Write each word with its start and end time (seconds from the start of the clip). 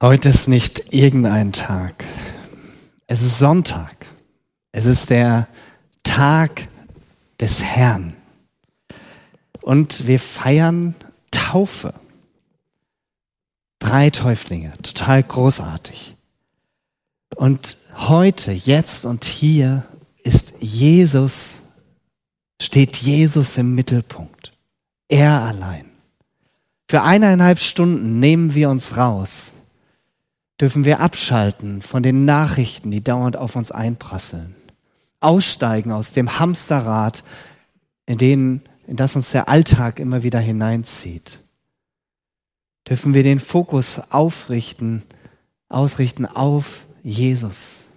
Heute 0.00 0.28
ist 0.28 0.46
nicht 0.46 0.92
irgendein 0.94 1.52
Tag. 1.52 2.04
Es 3.08 3.20
ist 3.20 3.40
Sonntag. 3.40 4.06
Es 4.70 4.86
ist 4.86 5.10
der 5.10 5.48
Tag 6.04 6.68
des 7.40 7.60
Herrn. 7.60 8.14
Und 9.60 10.06
wir 10.06 10.20
feiern 10.20 10.94
Taufe. 11.32 11.94
Drei 13.80 14.10
Täuflinge, 14.10 14.72
total 14.82 15.24
großartig. 15.24 16.16
Und 17.34 17.76
heute, 17.96 18.52
jetzt 18.52 19.04
und 19.04 19.24
hier 19.24 19.84
ist 20.22 20.54
Jesus, 20.60 21.60
steht 22.62 22.98
Jesus 22.98 23.56
im 23.56 23.74
Mittelpunkt. 23.74 24.52
Er 25.08 25.42
allein. 25.42 25.86
Für 26.88 27.02
eineinhalb 27.02 27.58
Stunden 27.58 28.20
nehmen 28.20 28.54
wir 28.54 28.70
uns 28.70 28.96
raus 28.96 29.54
dürfen 30.60 30.84
wir 30.84 31.00
abschalten 31.00 31.82
von 31.82 32.02
den 32.02 32.24
Nachrichten, 32.24 32.90
die 32.90 33.02
dauernd 33.02 33.36
auf 33.36 33.56
uns 33.56 33.70
einprasseln. 33.70 34.54
Aussteigen 35.20 35.92
aus 35.92 36.12
dem 36.12 36.38
Hamsterrad, 36.38 37.24
in, 38.06 38.18
den, 38.18 38.62
in 38.86 38.96
das 38.96 39.16
uns 39.16 39.30
der 39.30 39.48
Alltag 39.48 40.00
immer 40.00 40.22
wieder 40.22 40.40
hineinzieht. 40.40 41.40
Dürfen 42.88 43.14
wir 43.14 43.22
den 43.22 43.38
Fokus 43.38 44.00
aufrichten, 44.10 45.02
ausrichten 45.68 46.24
auf 46.24 46.86
Jesus. 47.02 47.88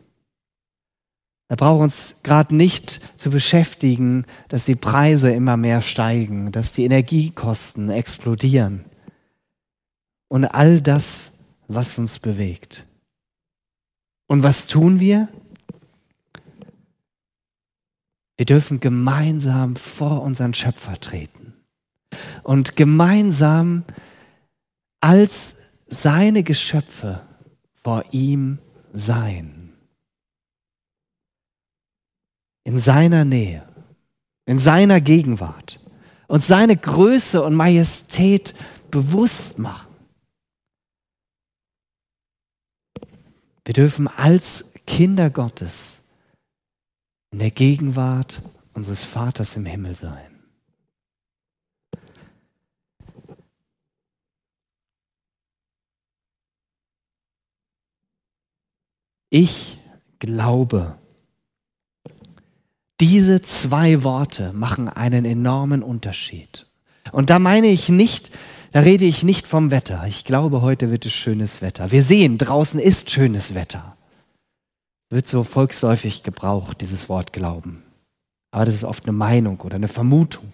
Da 1.48 1.56
brauchen 1.56 1.80
wir 1.80 1.84
uns 1.84 2.16
gerade 2.24 2.56
nicht 2.56 3.02
zu 3.18 3.30
beschäftigen, 3.30 4.26
dass 4.48 4.66
die 4.66 4.76
Preise 4.76 5.32
immer 5.32 5.58
mehr 5.58 5.82
steigen, 5.82 6.52
dass 6.52 6.74
die 6.74 6.86
Energiekosten 6.86 7.90
explodieren. 7.90 8.86
Und 10.30 10.46
all 10.46 10.80
das 10.80 11.31
was 11.74 11.98
uns 11.98 12.20
bewegt. 12.20 12.86
Und 14.28 14.44
was 14.44 14.68
tun 14.68 15.00
wir? 15.00 15.28
Wir 18.38 18.46
dürfen 18.46 18.80
gemeinsam 18.80 19.76
vor 19.76 20.24
unseren 20.24 20.54
Schöpfer 20.54 21.00
treten 21.00 21.54
und 22.44 22.76
gemeinsam 22.76 23.84
als 25.00 25.56
seine 25.88 26.44
Geschöpfe 26.44 27.22
vor 27.84 28.04
ihm 28.12 28.58
sein. 28.94 29.74
In 32.64 32.80
seiner 32.80 33.26
Nähe, 33.26 33.68
in 34.46 34.58
seiner 34.58 35.02
Gegenwart 35.02 35.80
und 36.28 36.44
seine 36.44 36.78
Größe 36.78 37.44
und 37.44 37.54
Majestät 37.54 38.54
bewusst 38.90 39.60
machen. 39.60 39.91
Wir 43.66 43.74
dürfen 43.74 44.08
als 44.08 44.72
Kinder 44.88 45.30
Gottes 45.30 46.02
in 47.32 47.40
der 47.40 47.52
Gegenwart 47.52 48.42
unseres 48.74 49.04
Vaters 49.04 49.56
im 49.56 49.66
Himmel 49.66 49.96
sein. 49.96 50.32
Ich 59.30 59.80
glaube, 60.20 60.98
diese 63.00 63.42
zwei 63.42 64.04
Worte 64.04 64.52
machen 64.52 64.90
einen 64.90 65.24
enormen 65.24 65.84
Unterschied. 65.84 66.68
Und 67.14 67.30
da 67.30 67.40
meine 67.40 67.68
ich 67.68 67.88
nicht, 67.88 68.32
da 68.72 68.80
rede 68.80 69.06
ich 69.06 69.24
nicht 69.24 69.48
vom 69.48 69.70
Wetter. 69.72 70.06
Ich 70.08 70.24
glaube, 70.24 70.62
heute 70.62 70.92
wird 70.92 71.06
es 71.06 71.14
schönes 71.14 71.62
Wetter. 71.62 71.92
Wir 71.92 72.04
sehen, 72.04 72.38
draußen 72.38 72.80
ist 72.80 73.10
schönes 73.10 73.54
Wetter. 73.54 73.98
Wird 75.10 75.28
so 75.28 75.44
volksläufig 75.44 76.24
gebraucht, 76.24 76.80
dieses 76.82 77.10
Wort 77.10 77.34
Glauben. 77.34 77.84
Aber 78.52 78.66
das 78.66 78.76
ist 78.76 78.84
oft 78.84 79.04
eine 79.04 79.12
Meinung 79.12 79.60
oder 79.62 79.76
eine 79.76 79.90
Vermutung. 79.90 80.54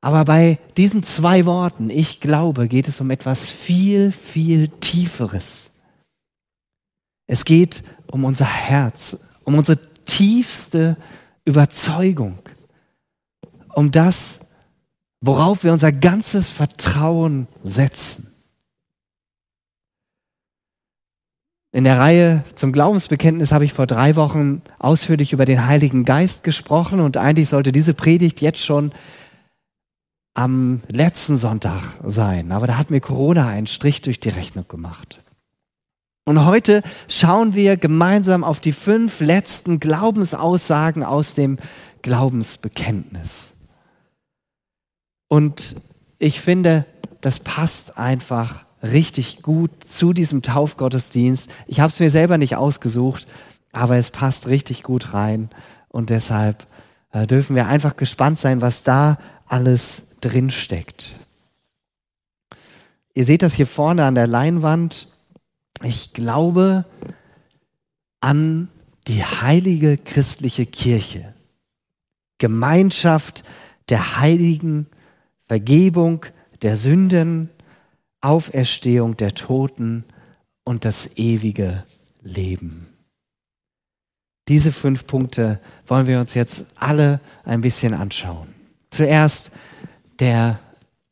Aber 0.00 0.24
bei 0.24 0.58
diesen 0.76 1.02
zwei 1.02 1.46
Worten, 1.46 1.90
ich 1.90 2.20
glaube, 2.20 2.68
geht 2.68 2.86
es 2.86 3.00
um 3.00 3.10
etwas 3.10 3.50
viel, 3.50 4.12
viel 4.12 4.68
Tieferes. 4.68 5.72
Es 7.26 7.44
geht 7.44 7.82
um 8.06 8.24
unser 8.24 8.44
Herz, 8.44 9.18
um 9.42 9.56
unsere 9.56 9.78
tiefste 10.04 10.96
Überzeugung, 11.44 12.38
um 13.74 13.90
das, 13.90 14.38
worauf 15.26 15.64
wir 15.64 15.72
unser 15.72 15.92
ganzes 15.92 16.48
Vertrauen 16.48 17.48
setzen. 17.62 18.32
In 21.72 21.84
der 21.84 21.98
Reihe 21.98 22.42
zum 22.54 22.72
Glaubensbekenntnis 22.72 23.52
habe 23.52 23.66
ich 23.66 23.74
vor 23.74 23.86
drei 23.86 24.16
Wochen 24.16 24.62
ausführlich 24.78 25.34
über 25.34 25.44
den 25.44 25.66
Heiligen 25.66 26.06
Geist 26.06 26.42
gesprochen 26.42 27.00
und 27.00 27.18
eigentlich 27.18 27.50
sollte 27.50 27.70
diese 27.70 27.92
Predigt 27.92 28.40
jetzt 28.40 28.60
schon 28.60 28.92
am 30.32 30.80
letzten 30.88 31.36
Sonntag 31.36 31.82
sein. 32.04 32.52
Aber 32.52 32.66
da 32.66 32.78
hat 32.78 32.90
mir 32.90 33.00
Corona 33.00 33.48
einen 33.48 33.66
Strich 33.66 34.00
durch 34.00 34.20
die 34.20 34.30
Rechnung 34.30 34.66
gemacht. 34.68 35.20
Und 36.24 36.44
heute 36.44 36.82
schauen 37.08 37.54
wir 37.54 37.76
gemeinsam 37.76 38.42
auf 38.42 38.58
die 38.58 38.72
fünf 38.72 39.20
letzten 39.20 39.78
Glaubensaussagen 39.78 41.04
aus 41.04 41.34
dem 41.34 41.58
Glaubensbekenntnis. 42.02 43.55
Und 45.28 45.76
ich 46.18 46.40
finde, 46.40 46.86
das 47.20 47.40
passt 47.40 47.98
einfach 47.98 48.64
richtig 48.82 49.42
gut 49.42 49.70
zu 49.88 50.12
diesem 50.12 50.42
Taufgottesdienst. 50.42 51.50
Ich 51.66 51.80
habe 51.80 51.92
es 51.92 51.98
mir 52.00 52.10
selber 52.10 52.38
nicht 52.38 52.56
ausgesucht, 52.56 53.26
aber 53.72 53.96
es 53.96 54.10
passt 54.10 54.46
richtig 54.46 54.82
gut 54.82 55.12
rein. 55.12 55.50
Und 55.88 56.10
deshalb 56.10 56.66
äh, 57.12 57.26
dürfen 57.26 57.56
wir 57.56 57.66
einfach 57.66 57.96
gespannt 57.96 58.38
sein, 58.38 58.60
was 58.60 58.82
da 58.82 59.18
alles 59.46 60.02
drin 60.20 60.50
steckt. 60.50 61.16
Ihr 63.14 63.24
seht 63.24 63.42
das 63.42 63.54
hier 63.54 63.66
vorne 63.66 64.04
an 64.04 64.14
der 64.14 64.26
Leinwand. 64.26 65.08
Ich 65.82 66.12
glaube 66.12 66.84
an 68.20 68.68
die 69.08 69.24
heilige 69.24 69.96
christliche 69.96 70.66
Kirche. 70.66 71.34
Gemeinschaft 72.38 73.44
der 73.88 74.20
Heiligen 74.20 74.86
Vergebung 75.48 76.26
der 76.62 76.76
Sünden, 76.76 77.50
Auferstehung 78.20 79.16
der 79.16 79.34
Toten 79.34 80.04
und 80.64 80.84
das 80.84 81.16
ewige 81.16 81.84
Leben. 82.22 82.88
Diese 84.48 84.72
fünf 84.72 85.06
Punkte 85.06 85.60
wollen 85.86 86.06
wir 86.06 86.20
uns 86.20 86.34
jetzt 86.34 86.64
alle 86.76 87.20
ein 87.44 87.60
bisschen 87.60 87.94
anschauen. 87.94 88.48
Zuerst 88.90 89.50
der 90.18 90.60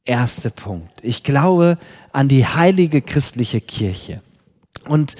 erste 0.04 0.50
Punkt. 0.50 1.00
Ich 1.02 1.24
glaube 1.24 1.78
an 2.12 2.28
die 2.28 2.46
heilige 2.46 3.02
christliche 3.02 3.60
Kirche. 3.60 4.22
Und 4.86 5.16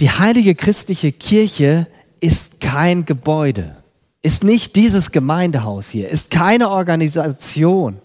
die 0.00 0.10
heilige 0.10 0.54
christliche 0.54 1.12
Kirche 1.12 1.86
ist 2.20 2.60
kein 2.60 3.04
Gebäude, 3.04 3.76
ist 4.22 4.44
nicht 4.44 4.76
dieses 4.76 5.12
Gemeindehaus 5.12 5.90
hier, 5.90 6.08
ist 6.08 6.30
keine 6.30 6.70
Organisation, 6.70 7.98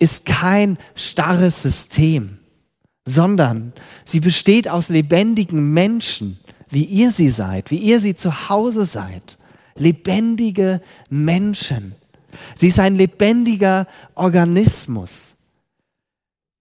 ist 0.00 0.26
kein 0.26 0.78
starres 0.96 1.62
System, 1.62 2.38
sondern 3.06 3.72
sie 4.04 4.18
besteht 4.18 4.68
aus 4.68 4.88
lebendigen 4.88 5.72
Menschen, 5.72 6.40
wie 6.70 6.84
ihr 6.84 7.12
sie 7.12 7.30
seid, 7.30 7.70
wie 7.70 7.76
ihr 7.76 8.00
sie 8.00 8.16
zu 8.16 8.48
Hause 8.48 8.84
seid. 8.84 9.38
Lebendige 9.76 10.80
Menschen. 11.08 11.94
Sie 12.56 12.68
ist 12.68 12.78
ein 12.78 12.96
lebendiger 12.96 13.86
Organismus. 14.14 15.36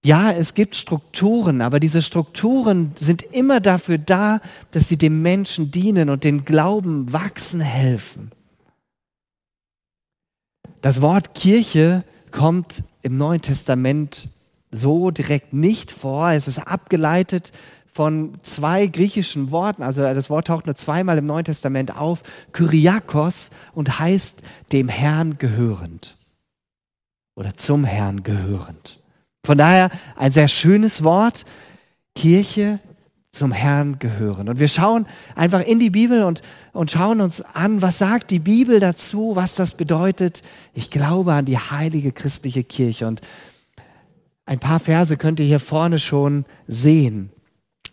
Ja, 0.04 0.32
es 0.32 0.54
gibt 0.54 0.76
Strukturen, 0.76 1.62
aber 1.62 1.80
diese 1.80 2.02
Strukturen 2.02 2.94
sind 3.00 3.22
immer 3.22 3.60
dafür 3.60 3.98
da, 3.98 4.40
dass 4.72 4.88
sie 4.88 4.98
dem 4.98 5.22
Menschen 5.22 5.72
dienen 5.72 6.10
und 6.10 6.24
den 6.24 6.46
Glauben 6.46 7.12
wachsen 7.12 7.60
helfen. 7.60 8.32
Das 10.82 11.02
Wort 11.02 11.36
Kirche 11.36 12.06
kommt 12.32 12.84
im 13.02 13.18
Neuen 13.18 13.42
Testament 13.42 14.30
so 14.72 15.12
direkt 15.12 15.54
nicht 15.54 15.92
vor. 15.92 16.32
Es 16.32 16.48
ist 16.48 16.60
abgeleitet 16.60 17.52
von 17.92 18.34
zwei 18.44 18.88
griechischen 18.88 19.52
Worten. 19.52 19.84
Also 19.84 20.02
das 20.02 20.30
Wort 20.30 20.48
taucht 20.48 20.66
nur 20.66 20.76
zweimal 20.76 21.18
im 21.18 21.26
Neuen 21.26 21.46
Testament 21.46 21.96
auf. 21.96 22.22
Kyriakos 22.52 23.52
und 23.74 24.00
heißt 24.00 24.40
dem 24.72 24.88
Herrn 24.88 25.38
gehörend. 25.38 26.18
Oder 27.36 27.56
zum 27.58 27.84
Herrn 27.86 28.24
gehörend. 28.24 29.00
Von 29.46 29.58
daher 29.58 29.90
ein 30.16 30.32
sehr 30.32 30.48
schönes 30.48 31.04
Wort. 31.04 31.46
Kirche 32.16 32.80
zum 33.32 33.52
Herrn 33.52 34.00
gehören. 34.00 34.50
Und 34.50 34.60
wir 34.60 34.68
schauen 34.68 35.06
einfach 35.36 35.62
in 35.62 35.80
die 35.80 35.92
Bibel 35.92 36.24
und, 36.24 36.42
und 36.74 36.92
schauen 36.92 37.22
uns 37.22 37.42
an, 37.42 37.82
was 37.82 38.00
sagt 38.00 38.32
die 38.32 38.40
Bibel 38.40 38.80
dazu, 38.80 39.36
was 39.36 39.56
das 39.56 39.74
bedeutet. 39.74 40.42
Ich 40.74 40.90
glaube 40.90 41.34
an 41.34 41.46
die 41.46 41.58
heilige 41.58 42.12
christliche 42.12 42.64
Kirche. 42.64 43.08
Und 43.08 43.22
ein 44.46 44.60
paar 44.60 44.80
Verse 44.80 45.16
könnt 45.16 45.40
ihr 45.40 45.46
hier 45.46 45.60
vorne 45.60 46.00
schon 46.00 46.46
sehen. 46.68 47.32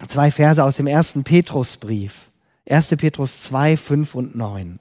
zwei 0.09 0.31
Verse 0.31 0.63
aus 0.63 0.77
dem 0.77 0.87
ersten 0.87 1.23
Petrusbrief. 1.23 2.31
1. 2.69 2.89
Petrus 2.97 3.43
2, 3.43 3.77
5 3.77 4.15
und 4.15 4.35
9. 4.35 4.81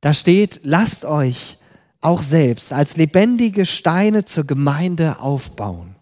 Da 0.00 0.14
steht, 0.14 0.60
lasst 0.62 1.04
euch 1.04 1.58
auch 2.00 2.22
selbst 2.22 2.72
als 2.72 2.96
lebendige 2.96 3.66
Steine 3.66 4.24
zur 4.24 4.44
Gemeinde 4.44 5.18
aufbauen. 5.18 5.96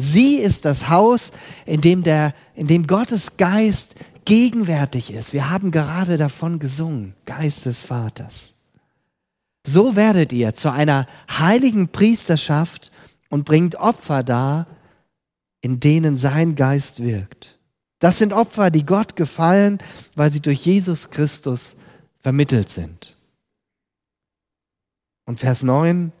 Sie 0.00 0.36
ist 0.36 0.64
das 0.64 0.88
Haus, 0.88 1.32
in 1.66 1.80
dem, 1.80 2.04
der, 2.04 2.32
in 2.54 2.68
dem 2.68 2.86
Gottes 2.86 3.36
Geist 3.36 3.96
gegenwärtig 4.24 5.12
ist. 5.12 5.32
Wir 5.32 5.50
haben 5.50 5.72
gerade 5.72 6.16
davon 6.16 6.60
gesungen, 6.60 7.14
Geist 7.26 7.66
des 7.66 7.80
Vaters. 7.80 8.54
So 9.66 9.96
werdet 9.96 10.32
ihr 10.32 10.54
zu 10.54 10.72
einer 10.72 11.08
heiligen 11.28 11.88
Priesterschaft 11.88 12.92
und 13.28 13.44
bringt 13.44 13.74
Opfer 13.74 14.22
dar, 14.22 14.68
in 15.62 15.80
denen 15.80 16.16
sein 16.16 16.54
Geist 16.54 17.02
wirkt. 17.02 17.58
Das 17.98 18.18
sind 18.18 18.32
Opfer, 18.32 18.70
die 18.70 18.86
Gott 18.86 19.16
gefallen, 19.16 19.78
weil 20.14 20.32
sie 20.32 20.40
durch 20.40 20.64
Jesus 20.64 21.10
Christus 21.10 21.76
vermittelt 22.20 22.70
sind. 22.70 23.16
Und 25.24 25.40
Vers 25.40 25.64
9, 25.64 26.12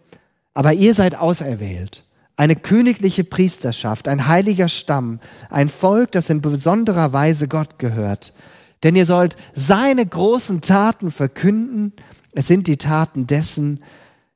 aber 0.52 0.72
ihr 0.72 0.94
seid 0.94 1.14
auserwählt, 1.14 2.02
eine 2.38 2.54
königliche 2.54 3.24
Priesterschaft, 3.24 4.06
ein 4.06 4.28
heiliger 4.28 4.68
Stamm, 4.68 5.18
ein 5.50 5.68
Volk, 5.68 6.12
das 6.12 6.30
in 6.30 6.40
besonderer 6.40 7.12
Weise 7.12 7.48
Gott 7.48 7.80
gehört. 7.80 8.32
Denn 8.84 8.94
ihr 8.94 9.06
sollt 9.06 9.36
seine 9.54 10.06
großen 10.06 10.60
Taten 10.60 11.10
verkünden. 11.10 11.92
Es 12.30 12.46
sind 12.46 12.68
die 12.68 12.76
Taten 12.76 13.26
dessen, 13.26 13.82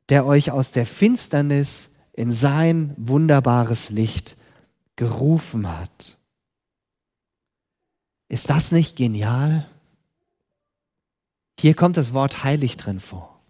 der 0.09 0.27
euch 0.27 0.51
aus 0.51 0.73
der 0.73 0.85
Finsternis 0.85 1.91
in 2.13 2.33
sein 2.33 2.93
wunderbares 2.97 3.91
Licht 3.91 4.37
gerufen 4.97 5.69
hat. 5.73 6.19
Ist 8.29 8.51
das 8.51 8.73
nicht 8.73 8.97
genial? 8.97 9.69
Hier 11.57 11.75
kommt 11.75 11.97
das 11.97 12.13
Wort 12.13 12.43
heilig 12.43 12.77
drin 12.79 12.99
vor. 12.99 13.41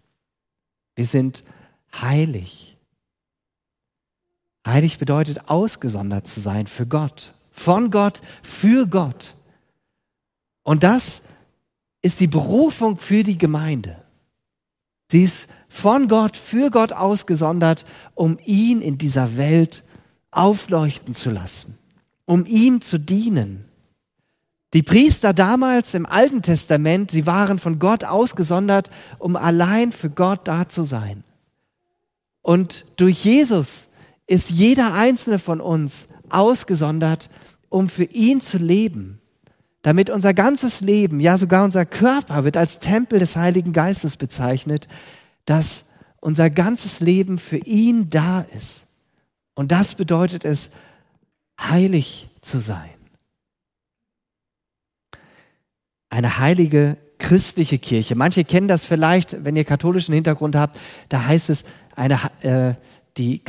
Wir 0.95 1.07
sind 1.07 1.43
heilig. 1.99 2.72
Heilig 4.65 4.97
bedeutet 4.97 5.49
ausgesondert 5.49 6.27
zu 6.27 6.39
sein 6.39 6.67
für 6.67 6.85
Gott, 6.85 7.33
von 7.51 7.91
Gott, 7.91 8.21
für 8.41 8.87
Gott. 8.87 9.35
Und 10.63 10.83
das 10.83 11.21
ist 12.01 12.19
die 12.19 12.27
Berufung 12.27 12.97
für 12.97 13.23
die 13.23 13.37
Gemeinde. 13.37 13.97
Sie 15.11 15.23
ist 15.23 15.49
von 15.67 16.07
Gott, 16.07 16.37
für 16.37 16.69
Gott 16.71 16.93
ausgesondert, 16.93 17.85
um 18.15 18.39
ihn 18.45 18.81
in 18.81 18.97
dieser 18.97 19.37
Welt 19.37 19.83
aufleuchten 20.31 21.13
zu 21.13 21.29
lassen, 21.29 21.77
um 22.25 22.45
ihm 22.45 22.81
zu 22.81 22.97
dienen. 22.97 23.65
Die 24.73 24.81
Priester 24.81 25.33
damals 25.33 25.93
im 25.93 26.05
Alten 26.05 26.41
Testament, 26.41 27.11
sie 27.11 27.25
waren 27.25 27.59
von 27.59 27.77
Gott 27.77 28.03
ausgesondert, 28.03 28.89
um 29.19 29.35
allein 29.35 29.91
für 29.91 30.09
Gott 30.09 30.47
da 30.47 30.67
zu 30.67 30.83
sein. 30.83 31.23
Und 32.41 32.85
durch 32.97 33.23
Jesus 33.23 33.89
ist 34.27 34.49
jeder 34.49 34.93
einzelne 34.93 35.39
von 35.39 35.61
uns 35.61 36.07
ausgesondert, 36.29 37.29
um 37.69 37.89
für 37.89 38.05
ihn 38.05 38.41
zu 38.41 38.57
leben. 38.57 39.19
Damit 39.81 40.09
unser 40.09 40.33
ganzes 40.33 40.81
Leben, 40.81 41.19
ja 41.19 41.37
sogar 41.37 41.65
unser 41.65 41.85
Körper 41.85 42.45
wird 42.45 42.55
als 42.55 42.79
Tempel 42.79 43.19
des 43.19 43.35
Heiligen 43.35 43.73
Geistes 43.73 44.15
bezeichnet, 44.15 44.87
dass 45.45 45.85
unser 46.21 46.49
ganzes 46.49 47.01
Leben 47.01 47.37
für 47.37 47.57
ihn 47.57 48.09
da 48.09 48.45
ist. 48.57 48.85
Und 49.55 49.71
das 49.71 49.95
bedeutet 49.95 50.45
es, 50.45 50.69
heilig 51.59 52.29
zu 52.41 52.59
sein. 52.59 52.89
Eine 56.09 56.37
heilige 56.39 56.97
christliche 57.17 57.79
Kirche. 57.79 58.15
Manche 58.15 58.43
kennen 58.45 58.67
das 58.67 58.85
vielleicht, 58.85 59.43
wenn 59.43 59.55
ihr 59.55 59.63
katholischen 59.63 60.13
Hintergrund 60.13 60.55
habt, 60.55 60.79
da 61.09 61.25
heißt 61.25 61.49
es 61.49 61.63
eine, 61.95 62.19
äh, 62.41 62.75
die 63.17 63.41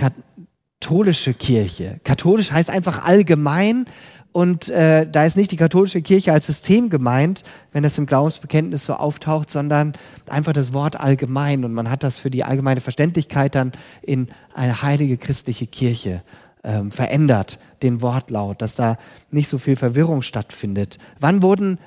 katholische 0.84 1.32
Kirche. 1.32 1.98
Katholisch 2.04 2.50
heißt 2.50 2.68
einfach 2.68 3.02
allgemein 3.06 3.86
und 4.32 4.68
äh, 4.68 5.08
da 5.10 5.24
ist 5.24 5.34
nicht 5.34 5.50
die 5.50 5.56
katholische 5.56 6.02
Kirche 6.02 6.30
als 6.30 6.46
System 6.46 6.90
gemeint, 6.90 7.42
wenn 7.72 7.82
das 7.82 7.96
im 7.96 8.04
Glaubensbekenntnis 8.04 8.84
so 8.84 8.92
auftaucht, 8.92 9.50
sondern 9.50 9.94
einfach 10.28 10.52
das 10.52 10.74
Wort 10.74 11.00
allgemein 11.00 11.64
und 11.64 11.72
man 11.72 11.88
hat 11.88 12.02
das 12.02 12.18
für 12.18 12.30
die 12.30 12.44
allgemeine 12.44 12.82
Verständlichkeit 12.82 13.54
dann 13.54 13.72
in 14.02 14.28
eine 14.52 14.82
heilige 14.82 15.16
christliche 15.16 15.66
Kirche 15.66 16.22
ähm, 16.62 16.90
verändert, 16.90 17.58
den 17.80 18.02
Wortlaut, 18.02 18.60
dass 18.60 18.74
da 18.74 18.98
nicht 19.30 19.48
so 19.48 19.56
viel 19.56 19.76
Verwirrung 19.76 20.20
stattfindet. 20.20 20.98
Wann 21.18 21.40
wurden 21.40 21.78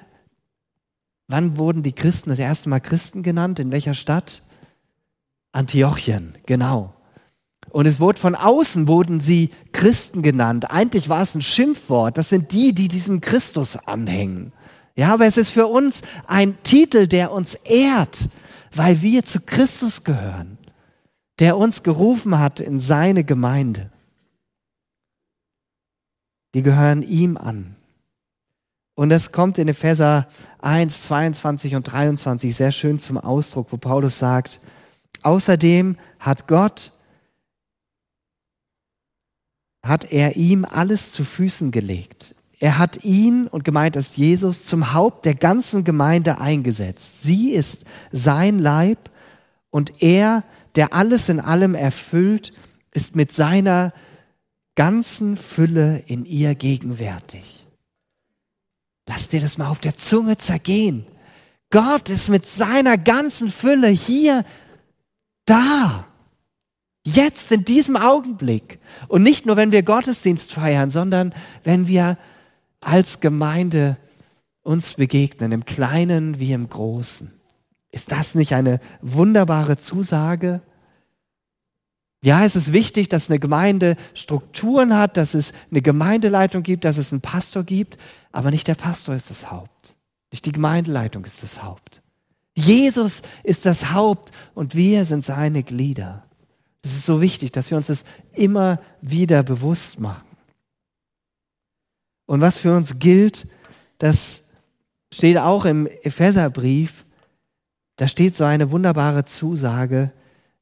Wann 1.28 1.58
wurden 1.58 1.84
die 1.84 1.92
Christen 1.92 2.32
das 2.32 2.40
erste 2.40 2.70
Mal 2.70 2.80
Christen 2.80 3.22
genannt? 3.22 3.60
In 3.60 3.72
welcher 3.72 3.94
Stadt? 3.94 4.42
Antiochien, 5.52 6.36
genau. 6.48 6.97
Und 7.70 7.86
es 7.86 8.00
wurde 8.00 8.20
von 8.20 8.36
außen 8.36 8.88
wurden 8.88 9.20
sie 9.20 9.52
Christen 9.74 10.22
genannt. 10.22 10.72
Eigentlich 10.72 11.10
war 11.10 11.22
es 11.22 11.36
ein 11.36 11.42
Schimpfwort. 11.42 12.18
Das 12.18 12.30
sind 12.30 12.52
die, 12.54 12.74
die 12.74 12.88
diesem 12.88 13.22
Christus 13.22 13.76
anhängen. 13.76 14.54
Ja, 14.96 15.14
aber 15.14 15.26
es 15.26 15.38
ist 15.38 15.52
für 15.52 15.68
uns 15.68 16.02
ein 16.26 16.58
Titel, 16.64 17.08
der 17.08 17.32
uns 17.32 17.54
ehrt, 17.54 18.30
weil 18.74 19.02
wir 19.02 19.26
zu 19.26 19.42
Christus 19.42 20.04
gehören, 20.04 20.58
der 21.40 21.58
uns 21.58 21.84
gerufen 21.84 22.40
hat 22.40 22.60
in 22.60 22.80
seine 22.80 23.24
Gemeinde. 23.24 23.92
Wir 26.52 26.64
gehören 26.64 27.04
ihm 27.04 27.38
an. 27.38 27.76
Und 28.96 29.10
das 29.10 29.32
kommt 29.32 29.60
in 29.60 29.68
Epheser 29.68 30.28
1, 30.62 31.04
22 31.04 31.76
und 31.76 31.84
23 31.84 32.56
sehr 32.56 32.72
schön 32.72 32.98
zum 32.98 33.20
Ausdruck, 33.20 33.68
wo 33.72 33.78
Paulus 33.78 34.18
sagt, 34.18 34.60
außerdem 35.22 35.98
hat 36.20 36.48
Gott, 36.48 36.97
hat 39.88 40.12
er 40.12 40.36
ihm 40.36 40.66
alles 40.66 41.12
zu 41.12 41.24
Füßen 41.24 41.72
gelegt. 41.72 42.36
Er 42.60 42.78
hat 42.78 43.04
ihn, 43.04 43.48
und 43.48 43.64
gemeint 43.64 43.96
ist 43.96 44.18
Jesus, 44.18 44.66
zum 44.66 44.94
Haupt 44.94 45.26
der 45.26 45.36
ganzen 45.36 45.84
Gemeinde 45.84 46.40
eingesetzt. 46.42 47.24
Sie 47.24 47.52
ist 47.52 47.84
sein 48.12 48.58
Leib 48.58 49.12
und 49.70 50.02
er, 50.02 50.44
der 50.76 50.94
alles 50.94 51.30
in 51.30 51.40
allem 51.40 51.76
erfüllt, 51.76 52.54
ist 52.94 53.16
mit 53.16 53.32
seiner 53.32 53.94
ganzen 54.76 55.38
Fülle 55.38 56.04
in 56.08 56.26
ihr 56.26 56.56
gegenwärtig. 56.56 57.66
Lass 59.08 59.30
dir 59.30 59.40
das 59.40 59.58
mal 59.58 59.70
auf 59.70 59.80
der 59.80 59.96
Zunge 59.96 60.38
zergehen. 60.38 61.06
Gott 61.70 62.10
ist 62.10 62.30
mit 62.30 62.48
seiner 62.48 62.98
ganzen 62.98 63.50
Fülle 63.50 63.88
hier, 63.88 64.44
da, 65.46 66.07
jetzt 67.16 67.52
in 67.52 67.64
diesem 67.64 67.96
Augenblick. 67.96 68.80
Und 69.08 69.24
nicht 69.24 69.46
nur, 69.46 69.56
wenn 69.56 69.72
wir 69.72 69.84
Gottesdienst 69.84 70.52
feiern, 70.54 70.90
sondern 70.90 71.34
wenn 71.64 71.88
wir 71.88 72.18
als 72.82 73.20
Gemeinde 73.20 73.98
uns 74.62 74.96
begegnen, 74.96 75.52
im 75.52 75.66
Kleinen 75.66 76.40
wie 76.40 76.52
im 76.52 76.68
Großen. 76.68 77.32
Ist 77.92 78.12
das 78.12 78.36
nicht 78.36 78.54
eine 78.54 78.82
wunderbare 79.02 79.78
Zusage? 79.78 80.62
Ja, 82.24 82.44
es 82.44 82.56
ist 82.56 82.74
wichtig, 82.74 83.08
dass 83.08 83.30
eine 83.30 83.40
Gemeinde 83.40 83.96
Strukturen 84.14 84.98
hat, 84.98 85.16
dass 85.16 85.34
es 85.34 85.54
eine 85.72 85.82
Gemeindeleitung 85.82 86.64
gibt, 86.64 86.84
dass 86.84 86.98
es 86.98 87.14
einen 87.14 87.22
Pastor 87.22 87.64
gibt, 87.64 87.98
aber 88.34 88.52
nicht 88.52 88.68
der 88.68 88.76
Pastor 88.76 89.16
ist 89.16 89.30
das 89.30 89.50
Haupt. 89.50 89.96
Nicht 90.32 90.46
die 90.46 90.52
Gemeindeleitung 90.52 91.24
ist 91.24 91.42
das 91.42 91.64
Haupt. 91.64 92.02
Jesus 92.54 93.22
ist 93.44 93.66
das 93.66 93.94
Haupt 93.94 94.32
und 94.54 94.76
wir 94.76 95.06
sind 95.06 95.24
seine 95.24 95.64
Glieder. 95.64 96.27
Es 96.88 96.96
ist 96.96 97.06
so 97.06 97.22
wichtig, 97.22 97.52
dass 97.52 97.70
wir 97.70 97.78
uns 97.78 97.88
das 97.88 98.06
immer 98.34 98.80
wieder 99.02 99.44
bewusst 99.44 100.00
machen. 100.00 100.26
Und 102.26 102.42
was 102.42 102.60
für 102.60 102.76
uns 102.76 102.98
gilt, 103.00 103.46
das 103.98 104.44
steht 105.14 105.38
auch 105.38 105.66
im 105.66 105.88
Epheserbrief, 106.04 107.06
da 107.98 108.08
steht 108.08 108.36
so 108.36 108.44
eine 108.44 108.72
wunderbare 108.72 109.26
Zusage, 109.26 110.12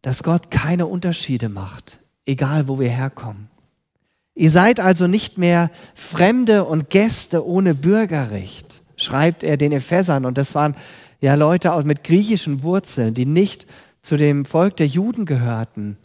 dass 0.01 0.23
Gott 0.23 0.49
keine 0.49 0.87
Unterschiede 0.87 1.49
macht, 1.49 1.99
egal 2.25 2.67
wo 2.67 2.79
wir 2.79 2.89
herkommen. 2.89 3.49
Ihr 4.35 4.51
seid 4.51 4.79
also 4.79 5.07
nicht 5.07 5.37
mehr 5.37 5.69
Fremde 5.93 6.65
und 6.65 6.89
Gäste 6.89 7.45
ohne 7.45 7.75
Bürgerrecht, 7.75 8.81
schreibt 8.97 9.43
er 9.43 9.57
den 9.57 9.71
Ephesern. 9.71 10.25
Und 10.25 10.37
das 10.37 10.55
waren 10.55 10.75
ja 11.21 11.35
Leute 11.35 11.71
mit 11.85 12.03
griechischen 12.03 12.63
Wurzeln, 12.63 13.13
die 13.13 13.25
nicht 13.25 13.67
zu 14.01 14.17
dem 14.17 14.45
Volk 14.45 14.77
der 14.77 14.87
Juden 14.87 15.25
gehörten. 15.25 15.97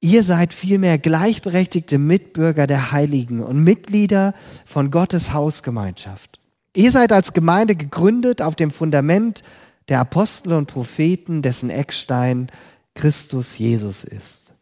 Ihr 0.00 0.22
seid 0.22 0.52
vielmehr 0.52 0.98
gleichberechtigte 0.98 1.98
Mitbürger 1.98 2.66
der 2.66 2.92
Heiligen 2.92 3.42
und 3.42 3.64
Mitglieder 3.64 4.34
von 4.64 4.90
Gottes 4.90 5.32
Hausgemeinschaft. 5.32 6.38
Ihr 6.74 6.90
seid 6.90 7.12
als 7.12 7.32
Gemeinde 7.32 7.74
gegründet 7.74 8.42
auf 8.42 8.54
dem 8.54 8.70
Fundament 8.70 9.42
der 9.88 10.00
Apostel 10.00 10.52
und 10.52 10.66
Propheten, 10.66 11.40
dessen 11.40 11.70
Eckstein 11.70 12.50
Christus 12.94 13.56
Jesus 13.56 14.04
ist. 14.04 14.54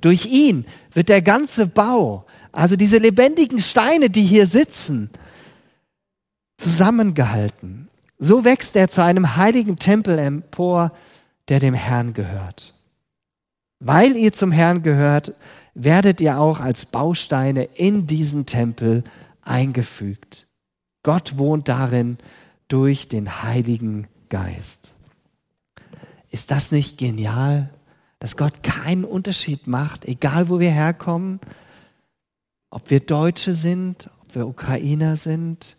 Durch 0.00 0.26
ihn 0.26 0.64
wird 0.92 1.08
der 1.08 1.22
ganze 1.22 1.66
Bau, 1.66 2.24
also 2.52 2.74
diese 2.74 2.98
lebendigen 2.98 3.60
Steine, 3.60 4.10
die 4.10 4.22
hier 4.22 4.46
sitzen, 4.46 5.10
zusammengehalten. 6.56 7.88
So 8.18 8.44
wächst 8.44 8.76
er 8.76 8.88
zu 8.88 9.02
einem 9.02 9.36
heiligen 9.36 9.76
Tempel 9.76 10.18
empor, 10.18 10.92
der 11.48 11.60
dem 11.60 11.74
Herrn 11.74 12.12
gehört. 12.14 12.74
Weil 13.80 14.14
ihr 14.16 14.32
zum 14.32 14.52
Herrn 14.52 14.82
gehört, 14.82 15.34
werdet 15.74 16.20
ihr 16.20 16.38
auch 16.38 16.60
als 16.60 16.84
Bausteine 16.84 17.64
in 17.64 18.06
diesen 18.06 18.44
Tempel 18.44 19.04
eingefügt. 19.42 20.46
Gott 21.02 21.38
wohnt 21.38 21.68
darin 21.68 22.18
durch 22.68 23.08
den 23.08 23.42
Heiligen 23.42 24.06
Geist. 24.28 24.94
Ist 26.30 26.50
das 26.50 26.70
nicht 26.70 26.98
genial, 26.98 27.70
dass 28.18 28.36
Gott 28.36 28.62
keinen 28.62 29.04
Unterschied 29.04 29.66
macht, 29.66 30.04
egal 30.04 30.50
wo 30.50 30.60
wir 30.60 30.70
herkommen, 30.70 31.40
ob 32.68 32.90
wir 32.90 33.00
Deutsche 33.00 33.54
sind, 33.54 34.10
ob 34.22 34.34
wir 34.34 34.46
Ukrainer 34.46 35.16
sind? 35.16 35.78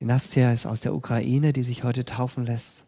Die 0.00 0.04
Nastia 0.04 0.52
ist 0.52 0.64
aus 0.64 0.80
der 0.80 0.94
Ukraine, 0.94 1.52
die 1.52 1.64
sich 1.64 1.82
heute 1.82 2.04
taufen 2.04 2.46
lässt. 2.46 2.81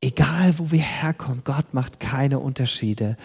Egal 0.00 0.58
wo 0.58 0.70
wir 0.70 0.80
herkommen, 0.80 1.42
Gott 1.44 1.72
macht 1.72 2.00
keine 2.00 2.38
Unterschiede. 2.38 3.16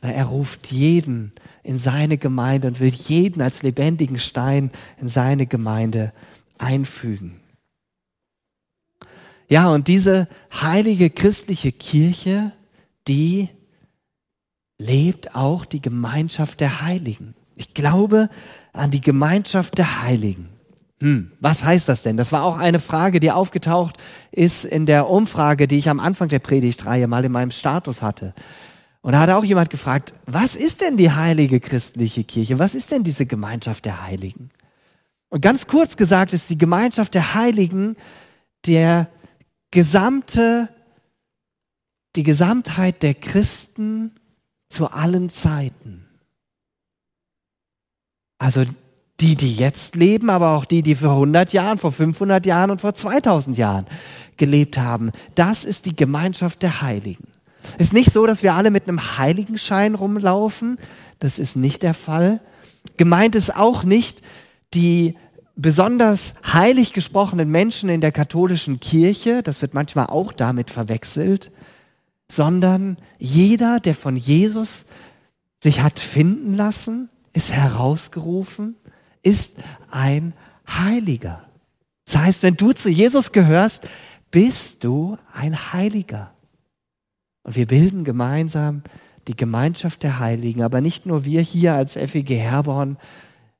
Er 0.00 0.24
ruft 0.26 0.68
jeden 0.68 1.32
in 1.62 1.76
seine 1.76 2.16
Gemeinde 2.16 2.68
und 2.68 2.80
will 2.80 2.92
jeden 2.92 3.42
als 3.42 3.62
lebendigen 3.62 4.18
Stein 4.18 4.70
in 5.00 5.08
seine 5.08 5.46
Gemeinde 5.46 6.12
einfügen. 6.58 7.40
Ja, 9.48 9.68
und 9.70 9.88
diese 9.88 10.28
heilige 10.52 11.10
christliche 11.10 11.72
Kirche, 11.72 12.52
die 13.08 13.48
lebt 14.78 15.34
auch 15.34 15.64
die 15.64 15.82
Gemeinschaft 15.82 16.60
der 16.60 16.82
Heiligen. 16.82 17.34
Ich 17.56 17.74
glaube 17.74 18.30
an 18.72 18.90
die 18.90 19.00
Gemeinschaft 19.00 19.76
der 19.76 20.02
Heiligen. 20.02 20.48
Hm, 21.00 21.32
was 21.40 21.64
heißt 21.64 21.88
das 21.88 22.02
denn? 22.02 22.16
Das 22.16 22.30
war 22.30 22.44
auch 22.44 22.58
eine 22.58 22.78
Frage, 22.78 23.20
die 23.20 23.30
aufgetaucht 23.30 23.96
ist 24.32 24.64
in 24.64 24.84
der 24.84 25.08
Umfrage, 25.08 25.66
die 25.66 25.78
ich 25.78 25.88
am 25.88 25.98
Anfang 25.98 26.28
der 26.28 26.40
Predigtreihe 26.40 27.06
mal 27.06 27.24
in 27.24 27.32
meinem 27.32 27.50
Status 27.50 28.02
hatte. 28.02 28.34
Und 29.00 29.12
da 29.12 29.20
hat 29.20 29.30
auch 29.30 29.44
jemand 29.44 29.70
gefragt, 29.70 30.12
was 30.26 30.54
ist 30.54 30.82
denn 30.82 30.98
die 30.98 31.10
heilige 31.10 31.58
christliche 31.58 32.22
Kirche? 32.24 32.58
Was 32.58 32.74
ist 32.74 32.90
denn 32.90 33.02
diese 33.02 33.24
Gemeinschaft 33.24 33.86
der 33.86 34.02
Heiligen? 34.02 34.50
Und 35.30 35.40
ganz 35.40 35.66
kurz 35.66 35.96
gesagt 35.96 36.34
ist 36.34 36.50
die 36.50 36.58
Gemeinschaft 36.58 37.14
der 37.14 37.34
Heiligen 37.34 37.96
der 38.66 39.08
gesamte, 39.70 40.68
die 42.14 42.24
Gesamtheit 42.24 43.02
der 43.02 43.14
Christen 43.14 44.16
zu 44.68 44.90
allen 44.90 45.30
Zeiten. 45.30 46.06
Also 48.36 48.64
die, 49.20 49.36
die 49.36 49.54
jetzt 49.54 49.96
leben, 49.96 50.30
aber 50.30 50.56
auch 50.56 50.64
die, 50.64 50.82
die 50.82 50.94
vor 50.94 51.12
100 51.12 51.52
Jahren, 51.52 51.78
vor 51.78 51.92
500 51.92 52.46
Jahren 52.46 52.70
und 52.70 52.80
vor 52.80 52.94
2000 52.94 53.56
Jahren 53.56 53.86
gelebt 54.36 54.78
haben. 54.78 55.12
Das 55.34 55.64
ist 55.64 55.84
die 55.86 55.94
Gemeinschaft 55.94 56.62
der 56.62 56.80
Heiligen. 56.80 57.28
Es 57.78 57.88
ist 57.88 57.92
nicht 57.92 58.12
so, 58.12 58.26
dass 58.26 58.42
wir 58.42 58.54
alle 58.54 58.70
mit 58.70 58.88
einem 58.88 59.18
Heiligenschein 59.18 59.94
rumlaufen. 59.94 60.78
Das 61.18 61.38
ist 61.38 61.56
nicht 61.56 61.82
der 61.82 61.94
Fall. 61.94 62.40
Gemeint 62.96 63.34
ist 63.34 63.54
auch 63.54 63.84
nicht 63.84 64.22
die 64.72 65.16
besonders 65.56 66.32
heilig 66.50 66.94
gesprochenen 66.94 67.50
Menschen 67.50 67.90
in 67.90 68.00
der 68.00 68.12
katholischen 68.12 68.80
Kirche. 68.80 69.42
Das 69.42 69.60
wird 69.60 69.74
manchmal 69.74 70.06
auch 70.06 70.32
damit 70.32 70.70
verwechselt. 70.70 71.50
Sondern 72.30 72.96
jeder, 73.18 73.80
der 73.80 73.94
von 73.94 74.16
Jesus 74.16 74.86
sich 75.62 75.82
hat 75.82 75.98
finden 75.98 76.56
lassen, 76.56 77.10
ist 77.34 77.52
herausgerufen, 77.52 78.76
ist 79.22 79.54
ein 79.90 80.34
Heiliger. 80.68 81.44
Das 82.06 82.16
heißt, 82.16 82.42
wenn 82.42 82.56
du 82.56 82.72
zu 82.72 82.90
Jesus 82.90 83.32
gehörst, 83.32 83.88
bist 84.30 84.84
du 84.84 85.16
ein 85.32 85.72
Heiliger. 85.72 86.32
Und 87.42 87.56
wir 87.56 87.66
bilden 87.66 88.04
gemeinsam 88.04 88.82
die 89.28 89.36
Gemeinschaft 89.36 90.02
der 90.02 90.18
Heiligen, 90.18 90.62
aber 90.62 90.80
nicht 90.80 91.06
nur 91.06 91.24
wir 91.24 91.40
hier 91.40 91.74
als 91.74 91.94
FEG 91.94 92.30
Herborn, 92.30 92.96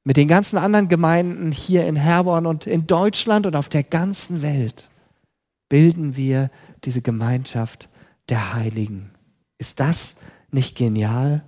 mit 0.03 0.17
den 0.17 0.29
ganzen 0.29 0.57
anderen 0.57 0.89
Gemeinden 0.89 1.53
hier 1.53 1.87
in 1.87 1.97
Herborn 1.97 2.47
und 2.47 2.67
in 2.67 2.87
Deutschland 2.87 3.47
und 3.47 3.55
auf 3.55 3.69
der 3.69 3.85
ganzen 3.85 4.43
Welt 4.43 4.89
bilden 5.69 6.17
wir 6.17 6.51
diese 6.85 7.03
Gemeinschaft 7.03 7.89
der 8.29 8.55
Heiligen. 8.55 9.11
Ist 9.59 9.79
das 9.79 10.17
nicht 10.51 10.77
genial? 10.77 11.45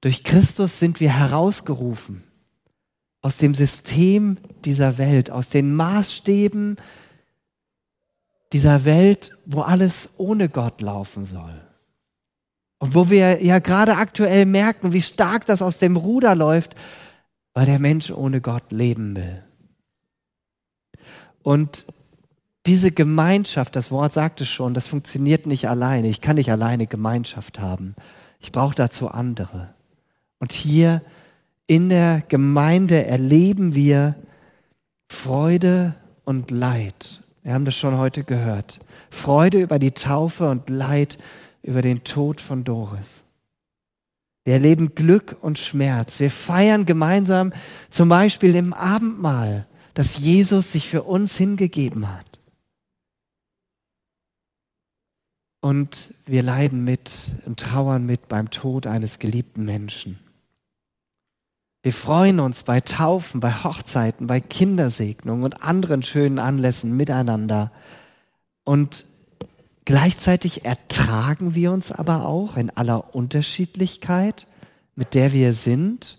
Durch 0.00 0.24
Christus 0.24 0.78
sind 0.78 1.00
wir 1.00 1.18
herausgerufen 1.18 2.22
aus 3.22 3.36
dem 3.36 3.54
System 3.54 4.38
dieser 4.64 4.98
Welt, 4.98 5.30
aus 5.30 5.50
den 5.50 5.74
Maßstäben 5.74 6.76
dieser 8.52 8.84
Welt, 8.84 9.36
wo 9.44 9.60
alles 9.60 10.10
ohne 10.16 10.48
Gott 10.48 10.80
laufen 10.80 11.24
soll. 11.24 11.60
Und 12.78 12.94
wo 12.94 13.10
wir 13.10 13.44
ja 13.44 13.58
gerade 13.58 13.96
aktuell 13.96 14.46
merken, 14.46 14.92
wie 14.92 15.02
stark 15.02 15.44
das 15.44 15.60
aus 15.60 15.78
dem 15.78 15.96
Ruder 15.96 16.34
läuft, 16.34 16.74
weil 17.52 17.66
der 17.66 17.78
Mensch 17.78 18.10
ohne 18.10 18.40
Gott 18.40 18.72
leben 18.72 19.14
will. 19.14 19.42
Und 21.42 21.84
diese 22.66 22.90
Gemeinschaft, 22.90 23.76
das 23.76 23.90
Wort 23.90 24.14
sagt 24.14 24.40
es 24.40 24.48
schon, 24.48 24.72
das 24.72 24.86
funktioniert 24.86 25.46
nicht 25.46 25.68
alleine. 25.68 26.08
Ich 26.08 26.22
kann 26.22 26.36
nicht 26.36 26.50
alleine 26.50 26.86
Gemeinschaft 26.86 27.58
haben. 27.58 27.94
Ich 28.38 28.50
brauche 28.50 28.74
dazu 28.74 29.08
andere. 29.08 29.74
Und 30.40 30.52
hier 30.52 31.02
in 31.66 31.88
der 31.88 32.24
Gemeinde 32.28 33.06
erleben 33.06 33.74
wir 33.76 34.16
Freude 35.08 35.94
und 36.24 36.50
Leid. 36.50 37.22
Wir 37.42 37.54
haben 37.54 37.64
das 37.64 37.76
schon 37.76 37.96
heute 37.96 38.24
gehört. 38.24 38.80
Freude 39.10 39.60
über 39.60 39.78
die 39.78 39.92
Taufe 39.92 40.50
und 40.50 40.68
Leid 40.68 41.18
über 41.62 41.82
den 41.82 42.02
Tod 42.04 42.40
von 42.40 42.64
Doris. 42.64 43.22
Wir 44.44 44.54
erleben 44.54 44.94
Glück 44.94 45.36
und 45.42 45.58
Schmerz. 45.58 46.18
Wir 46.18 46.30
feiern 46.30 46.86
gemeinsam 46.86 47.52
zum 47.90 48.08
Beispiel 48.08 48.54
im 48.56 48.72
Abendmahl, 48.72 49.66
dass 49.94 50.18
Jesus 50.18 50.72
sich 50.72 50.88
für 50.88 51.02
uns 51.02 51.36
hingegeben 51.36 52.08
hat. 52.08 52.40
Und 55.60 56.14
wir 56.24 56.42
leiden 56.42 56.84
mit 56.84 57.32
und 57.44 57.60
trauern 57.60 58.06
mit 58.06 58.28
beim 58.28 58.50
Tod 58.50 58.86
eines 58.86 59.18
geliebten 59.18 59.64
Menschen. 59.64 60.18
Wir 61.82 61.94
freuen 61.94 62.40
uns 62.40 62.62
bei 62.62 62.82
Taufen, 62.82 63.40
bei 63.40 63.52
Hochzeiten, 63.52 64.26
bei 64.26 64.40
Kindersegnungen 64.40 65.44
und 65.44 65.62
anderen 65.62 66.02
schönen 66.02 66.38
Anlässen 66.38 66.94
miteinander. 66.94 67.72
Und 68.64 69.06
gleichzeitig 69.86 70.66
ertragen 70.66 71.54
wir 71.54 71.72
uns 71.72 71.90
aber 71.90 72.26
auch 72.26 72.58
in 72.58 72.68
aller 72.68 73.14
Unterschiedlichkeit, 73.14 74.46
mit 74.94 75.14
der 75.14 75.32
wir 75.32 75.54
sind, 75.54 76.18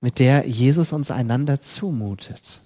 mit 0.00 0.18
der 0.18 0.48
Jesus 0.48 0.94
uns 0.94 1.10
einander 1.10 1.60
zumutet. 1.60 2.60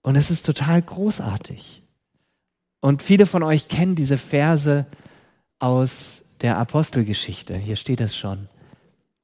Und 0.00 0.16
es 0.16 0.30
ist 0.30 0.46
total 0.46 0.80
großartig. 0.80 1.82
Und 2.80 3.02
viele 3.02 3.26
von 3.26 3.42
euch 3.42 3.68
kennen 3.68 3.94
diese 3.94 4.16
Verse 4.16 4.86
aus 5.58 6.22
der 6.40 6.56
Apostelgeschichte. 6.56 7.56
Hier 7.56 7.76
steht 7.76 8.00
es 8.00 8.16
schon 8.16 8.48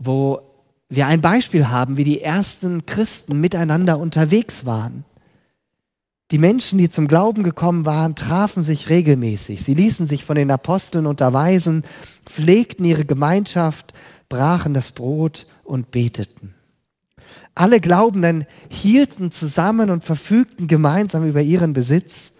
wo 0.04 0.40
wir 0.88 1.06
ein 1.06 1.20
Beispiel 1.20 1.68
haben, 1.68 1.96
wie 1.96 2.04
die 2.04 2.20
ersten 2.20 2.84
Christen 2.84 3.40
miteinander 3.40 3.98
unterwegs 3.98 4.66
waren. 4.66 5.04
Die 6.30 6.38
Menschen, 6.38 6.78
die 6.78 6.90
zum 6.90 7.08
Glauben 7.08 7.42
gekommen 7.42 7.84
waren, 7.84 8.14
trafen 8.14 8.62
sich 8.62 8.88
regelmäßig. 8.88 9.62
Sie 9.62 9.74
ließen 9.74 10.06
sich 10.06 10.24
von 10.24 10.36
den 10.36 10.50
Aposteln 10.50 11.06
unterweisen, 11.06 11.84
pflegten 12.24 12.84
ihre 12.84 13.04
Gemeinschaft, 13.04 13.92
brachen 14.28 14.72
das 14.72 14.92
Brot 14.92 15.46
und 15.62 15.90
beteten. 15.90 16.54
Alle 17.54 17.80
Glaubenden 17.80 18.46
hielten 18.70 19.30
zusammen 19.30 19.90
und 19.90 20.04
verfügten 20.04 20.68
gemeinsam 20.68 21.26
über 21.28 21.42
ihren 21.42 21.74
Besitz. 21.74 22.32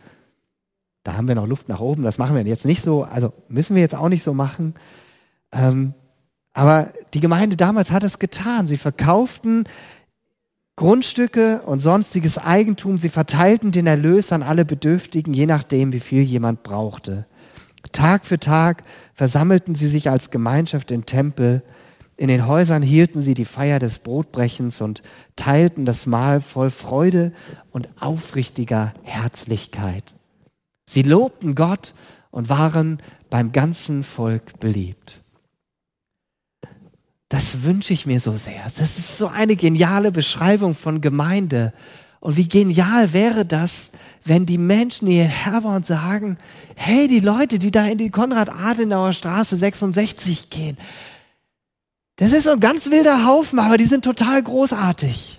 Da 1.04 1.14
haben 1.14 1.28
wir 1.28 1.35
noch 1.35 1.47
Luft 1.47 1.69
nach 1.69 1.81
oben, 1.81 2.02
das 2.02 2.16
machen 2.16 2.35
wir 2.35 2.42
jetzt 2.45 2.64
nicht 2.64 2.83
so, 2.83 3.02
also 3.02 3.33
müssen 3.49 3.75
wir 3.75 3.83
jetzt 3.83 3.95
auch 3.95 4.09
nicht 4.09 4.23
so 4.23 4.33
machen. 4.33 4.75
Ähm, 5.52 5.92
aber 6.53 6.93
die 7.15 7.21
Gemeinde 7.21 7.57
damals 7.57 7.91
hat 7.91 8.05
es 8.05 8.19
getan. 8.19 8.67
Sie 8.67 8.77
verkauften 8.77 9.65
Grundstücke 10.77 11.63
und 11.63 11.81
sonstiges 11.81 12.39
Eigentum. 12.39 12.99
Sie 12.99 13.09
verteilten 13.09 13.73
den 13.73 13.87
Erlös 13.87 14.33
an 14.33 14.43
alle 14.43 14.65
Bedürftigen, 14.65 15.35
je 15.35 15.47
nachdem, 15.47 15.93
wie 15.93 16.01
viel 16.01 16.23
jemand 16.23 16.63
brauchte. 16.63 17.27
Tag 17.93 18.25
für 18.25 18.39
Tag 18.39 18.85
versammelten 19.15 19.75
sie 19.75 19.89
sich 19.89 20.09
als 20.09 20.31
Gemeinschaft 20.31 20.91
im 20.91 21.05
Tempel. 21.05 21.63
In 22.17 22.29
den 22.29 22.47
Häusern 22.47 22.83
hielten 22.83 23.21
sie 23.21 23.35
die 23.35 23.45
Feier 23.45 23.79
des 23.79 23.99
Brotbrechens 23.99 24.81
und 24.81 25.03
teilten 25.37 25.85
das 25.85 26.07
Mahl 26.07 26.41
voll 26.41 26.71
Freude 26.71 27.33
und 27.71 27.89
aufrichtiger 28.01 28.95
Herzlichkeit. 29.03 30.15
Sie 30.89 31.03
lobten 31.03 31.55
Gott 31.55 31.95
und 32.31 32.49
waren 32.49 32.99
beim 33.31 33.53
ganzen 33.53 34.05
Volk 34.05 34.61
beliebt. 34.61 35.22
Das 37.33 37.62
wünsche 37.62 37.95
ich 37.95 38.05
mir 38.05 38.21
so 38.21 38.37
sehr. 38.37 38.62
Das 38.77 38.99
ist 38.99 39.17
so 39.17 39.27
eine 39.27 39.57
geniale 39.57 40.12
Beschreibung 40.12 40.75
von 40.75 41.01
Gemeinde. 41.01 41.73
Und 42.21 42.37
wie 42.37 42.47
genial 42.47 43.15
wäre 43.15 43.47
das, 43.47 43.91
wenn 44.23 44.45
die 44.45 44.59
Menschen 44.59 45.09
hier 45.09 45.25
in 45.25 45.31
Herborn 45.31 45.83
sagen, 45.83 46.37
hey, 46.77 47.09
die 47.09 47.21
Leute, 47.21 47.59
die 47.59 47.71
da 47.71 47.87
in 47.87 47.97
die 47.97 48.11
Konrad-Adenauer 48.11 49.15
Straße 49.15 49.57
66 49.57 50.51
gehen, 50.51 50.77
das 52.17 52.33
ist 52.33 52.45
so 52.45 52.51
ein 52.51 52.61
ganz 52.61 52.91
wilder 52.91 53.25
Haufen, 53.27 53.59
aber 53.59 53.79
die 53.79 53.87
sind 53.87 54.05
total 54.05 54.43
großartig. 54.43 55.39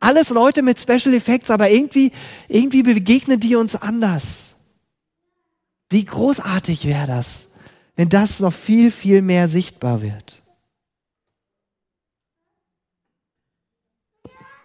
Alles 0.00 0.30
Leute 0.30 0.62
mit 0.62 0.80
Special 0.80 1.12
Effects, 1.12 1.50
aber 1.50 1.68
irgendwie, 1.68 2.12
irgendwie 2.48 2.82
begegnen 2.82 3.38
die 3.38 3.54
uns 3.54 3.76
anders. 3.76 4.54
Wie 5.90 6.06
großartig 6.06 6.86
wäre 6.86 7.06
das, 7.06 7.48
wenn 7.96 8.08
das 8.08 8.40
noch 8.40 8.54
viel, 8.54 8.90
viel 8.90 9.20
mehr 9.20 9.46
sichtbar 9.46 10.00
wird. 10.00 10.41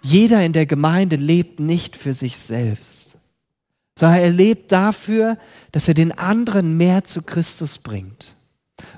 Jeder 0.01 0.43
in 0.43 0.53
der 0.53 0.65
Gemeinde 0.65 1.15
lebt 1.15 1.59
nicht 1.59 1.95
für 1.95 2.13
sich 2.13 2.37
selbst, 2.37 3.09
sondern 3.97 4.19
er 4.19 4.31
lebt 4.31 4.71
dafür, 4.71 5.37
dass 5.71 5.87
er 5.87 5.93
den 5.93 6.17
anderen 6.17 6.77
mehr 6.77 7.03
zu 7.03 7.21
Christus 7.21 7.77
bringt. 7.77 8.35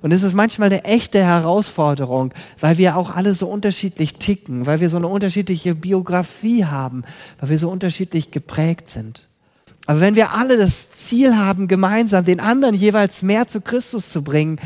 Und 0.02 0.12
es 0.12 0.24
ist 0.24 0.34
manchmal 0.34 0.68
eine 0.68 0.84
echte 0.84 1.24
Herausforderung, 1.24 2.34
weil 2.60 2.78
wir 2.78 2.98
auch 2.98 3.16
alle 3.16 3.34
so 3.34 3.48
unterschiedlich 3.48 4.16
ticken, 4.16 4.66
weil 4.66 4.82
wir 4.82 4.90
so 4.90 4.98
eine 4.98 5.08
unterschiedliche 5.08 5.74
Biografie 5.74 6.66
haben, 6.66 7.04
weil 7.40 7.50
wir 7.50 7.58
so 7.58 7.70
unterschiedlich 7.70 8.32
geprägt 8.32 8.90
sind. 8.90 9.28
Aber 9.86 10.02
wenn 10.02 10.16
wir 10.16 10.34
alle 10.34 10.58
das 10.58 10.92
Ziel 10.92 11.36
haben, 11.36 11.68
gemeinsam 11.68 12.24
den 12.24 12.40
anderen 12.40 12.76
jeweils 12.76 13.24
mehr 13.24 13.48
zu 13.48 13.62
Christus 13.62 14.12
zu 14.12 14.24
bringen, 14.24 14.60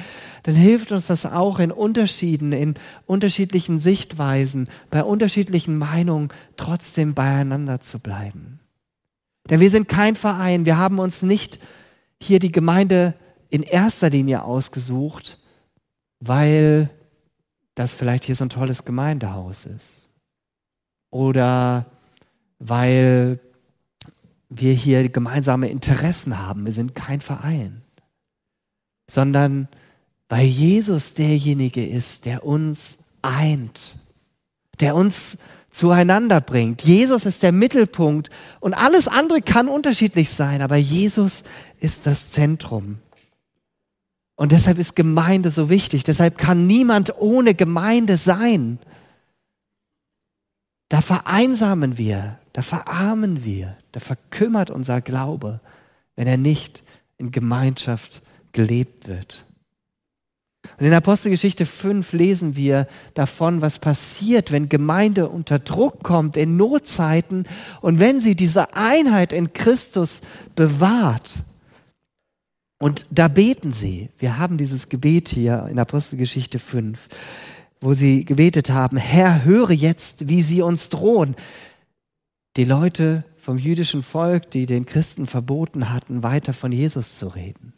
dann 0.43 0.55
hilft 0.55 0.91
uns 0.91 1.07
das 1.07 1.25
auch 1.25 1.59
in 1.59 1.71
Unterschieden, 1.71 2.51
in 2.51 2.75
unterschiedlichen 3.05 3.79
Sichtweisen, 3.79 4.67
bei 4.89 5.03
unterschiedlichen 5.03 5.77
Meinungen 5.77 6.29
trotzdem 6.57 7.13
beieinander 7.13 7.79
zu 7.79 7.99
bleiben. 7.99 8.59
Denn 9.49 9.59
wir 9.59 9.69
sind 9.69 9.87
kein 9.89 10.15
Verein, 10.15 10.65
wir 10.65 10.77
haben 10.77 10.99
uns 10.99 11.23
nicht 11.23 11.59
hier 12.21 12.39
die 12.39 12.51
Gemeinde 12.51 13.13
in 13.49 13.63
erster 13.63 14.09
Linie 14.09 14.43
ausgesucht, 14.43 15.39
weil 16.19 16.89
das 17.75 17.93
vielleicht 17.93 18.25
hier 18.25 18.35
so 18.35 18.45
ein 18.45 18.49
tolles 18.49 18.85
Gemeindehaus 18.85 19.65
ist. 19.65 20.09
Oder 21.09 21.85
weil 22.59 23.39
wir 24.49 24.73
hier 24.73 25.09
gemeinsame 25.09 25.69
Interessen 25.69 26.39
haben. 26.39 26.65
Wir 26.65 26.73
sind 26.73 26.95
kein 26.95 27.21
Verein, 27.21 27.81
sondern 29.09 29.67
weil 30.33 30.47
Jesus 30.47 31.13
derjenige 31.13 31.85
ist, 31.85 32.25
der 32.25 32.43
uns 32.43 32.97
eint, 33.21 33.95
der 34.79 34.95
uns 34.95 35.37
zueinander 35.69 36.41
bringt. 36.41 36.81
Jesus 36.81 37.27
ist 37.27 37.43
der 37.43 37.51
Mittelpunkt 37.51 38.31
und 38.59 38.73
alles 38.73 39.07
andere 39.07 39.43
kann 39.43 39.67
unterschiedlich 39.67 40.31
sein, 40.31 40.63
aber 40.63 40.75
Jesus 40.75 41.43
ist 41.79 42.07
das 42.07 42.31
Zentrum. 42.31 42.97
Und 44.35 44.53
deshalb 44.53 44.79
ist 44.79 44.95
Gemeinde 44.95 45.51
so 45.51 45.69
wichtig. 45.69 46.03
Deshalb 46.03 46.39
kann 46.39 46.65
niemand 46.65 47.15
ohne 47.19 47.53
Gemeinde 47.53 48.17
sein. 48.17 48.79
Da 50.89 51.01
vereinsamen 51.01 51.99
wir, 51.99 52.39
da 52.53 52.63
verarmen 52.63 53.43
wir, 53.43 53.77
da 53.91 53.99
verkümmert 53.99 54.71
unser 54.71 54.99
Glaube, 54.99 55.59
wenn 56.15 56.25
er 56.25 56.37
nicht 56.37 56.81
in 57.19 57.29
Gemeinschaft 57.29 58.23
gelebt 58.51 59.07
wird. 59.07 59.45
Und 60.79 60.85
in 60.85 60.93
Apostelgeschichte 60.93 61.65
5 61.65 62.13
lesen 62.13 62.55
wir 62.55 62.87
davon, 63.13 63.61
was 63.61 63.79
passiert, 63.79 64.51
wenn 64.51 64.69
Gemeinde 64.69 65.29
unter 65.29 65.59
Druck 65.59 66.03
kommt, 66.03 66.37
in 66.37 66.57
Notzeiten 66.57 67.45
und 67.81 67.99
wenn 67.99 68.19
sie 68.19 68.35
diese 68.35 68.73
Einheit 68.75 69.33
in 69.33 69.53
Christus 69.53 70.21
bewahrt. 70.55 71.43
Und 72.79 73.05
da 73.11 73.27
beten 73.27 73.71
sie. 73.71 74.09
Wir 74.17 74.37
haben 74.37 74.57
dieses 74.57 74.89
Gebet 74.89 75.29
hier 75.29 75.67
in 75.69 75.79
Apostelgeschichte 75.79 76.59
5, 76.59 77.07
wo 77.79 77.93
sie 77.93 78.25
gebetet 78.25 78.69
haben, 78.69 78.97
Herr, 78.97 79.45
höre 79.45 79.71
jetzt, 79.71 80.27
wie 80.27 80.41
sie 80.41 80.61
uns 80.61 80.89
drohen. 80.89 81.35
Die 82.57 82.65
Leute 82.65 83.23
vom 83.37 83.57
jüdischen 83.57 84.03
Volk, 84.03 84.51
die 84.51 84.65
den 84.65 84.85
Christen 84.85 85.27
verboten 85.27 85.91
hatten, 85.91 86.23
weiter 86.23 86.53
von 86.53 86.71
Jesus 86.71 87.17
zu 87.17 87.27
reden. 87.27 87.73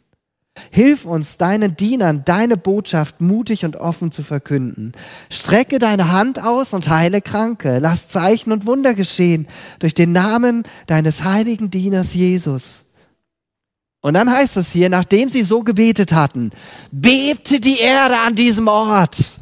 Hilf 0.70 1.04
uns, 1.04 1.36
deinen 1.36 1.76
Dienern, 1.76 2.22
deine 2.24 2.56
Botschaft 2.56 3.20
mutig 3.20 3.64
und 3.64 3.76
offen 3.76 4.12
zu 4.12 4.22
verkünden. 4.22 4.92
Strecke 5.30 5.78
deine 5.78 6.10
Hand 6.12 6.42
aus 6.42 6.74
und 6.74 6.88
heile 6.88 7.20
Kranke. 7.20 7.78
Lass 7.80 8.08
Zeichen 8.08 8.52
und 8.52 8.66
Wunder 8.66 8.94
geschehen 8.94 9.46
durch 9.78 9.94
den 9.94 10.12
Namen 10.12 10.64
deines 10.86 11.24
heiligen 11.24 11.70
Dieners 11.70 12.14
Jesus. 12.14 12.84
Und 14.00 14.14
dann 14.14 14.30
heißt 14.30 14.56
es 14.56 14.70
hier, 14.70 14.88
nachdem 14.88 15.28
sie 15.28 15.42
so 15.42 15.62
gebetet 15.62 16.12
hatten, 16.12 16.50
bebte 16.92 17.58
die 17.60 17.78
Erde 17.78 18.18
an 18.18 18.34
diesem 18.34 18.68
Ort 18.68 19.38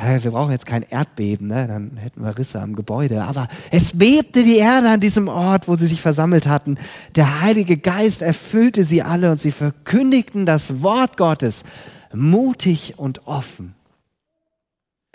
wir 0.00 0.30
brauchen 0.30 0.52
jetzt 0.52 0.66
kein 0.66 0.82
Erdbeben, 0.82 1.48
ne? 1.48 1.66
dann 1.66 1.96
hätten 1.96 2.22
wir 2.22 2.38
Risse 2.38 2.60
am 2.60 2.74
Gebäude. 2.76 3.24
Aber 3.24 3.48
es 3.70 3.98
bebte 3.98 4.44
die 4.44 4.56
Erde 4.56 4.88
an 4.90 5.00
diesem 5.00 5.28
Ort, 5.28 5.68
wo 5.68 5.76
sie 5.76 5.86
sich 5.86 6.00
versammelt 6.00 6.46
hatten. 6.46 6.78
Der 7.16 7.40
Heilige 7.40 7.76
Geist 7.76 8.22
erfüllte 8.22 8.84
sie 8.84 9.02
alle 9.02 9.30
und 9.30 9.40
sie 9.40 9.52
verkündigten 9.52 10.46
das 10.46 10.82
Wort 10.82 11.16
Gottes 11.16 11.64
mutig 12.12 12.94
und 12.96 13.26
offen. 13.26 13.74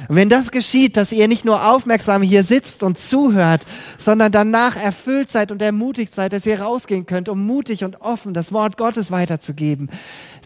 Und 0.10 0.16
wenn 0.16 0.30
das 0.30 0.52
geschieht, 0.52 0.98
dass 0.98 1.12
ihr 1.12 1.28
nicht 1.28 1.46
nur 1.46 1.66
aufmerksam 1.66 2.22
hier 2.22 2.44
sitzt 2.44 2.84
und 2.84 2.98
zuhört, 2.98 3.66
sondern 3.98 4.32
danach 4.32 4.76
erfüllt 4.76 5.30
seid 5.30 5.52
und 5.52 5.62
ermutigt 5.62 6.14
seid, 6.14 6.34
dass 6.34 6.46
ihr 6.46 6.62
rausgehen 6.62 7.06
könnt, 7.06 7.30
um 7.30 7.46
mutig 7.46 7.84
und 7.84 8.02
offen 8.02 8.34
das 8.34 8.52
Wort 8.52 8.78
Gottes 8.78 9.12
weiterzugeben, 9.12 9.90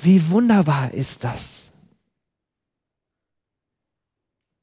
wie 0.01 0.29
wunderbar 0.29 0.93
ist 0.93 1.23
das? 1.23 1.66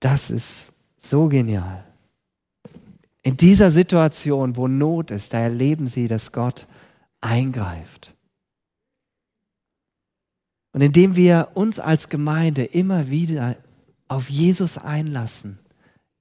Das 0.05 0.29
ist 0.29 0.71
so 0.99 1.31
genial. 1.31 1.83
In 3.23 3.39
dieser 3.39 3.71
Situation, 3.71 4.55
wo 4.55 4.69
Not 4.69 5.11
ist, 5.11 5.33
da 5.33 5.39
erleben 5.39 5.87
sie, 5.87 6.09
dass 6.09 6.31
Gott 6.31 6.67
eingreift. 7.23 8.15
Und 10.73 10.83
indem 10.83 11.17
wir 11.17 11.53
uns 11.55 11.81
als 11.81 12.11
Gemeinde 12.11 12.65
immer 12.65 13.09
wieder 13.09 13.57
auf 14.07 14.29
Jesus 14.29 14.77
einlassen, 14.77 15.59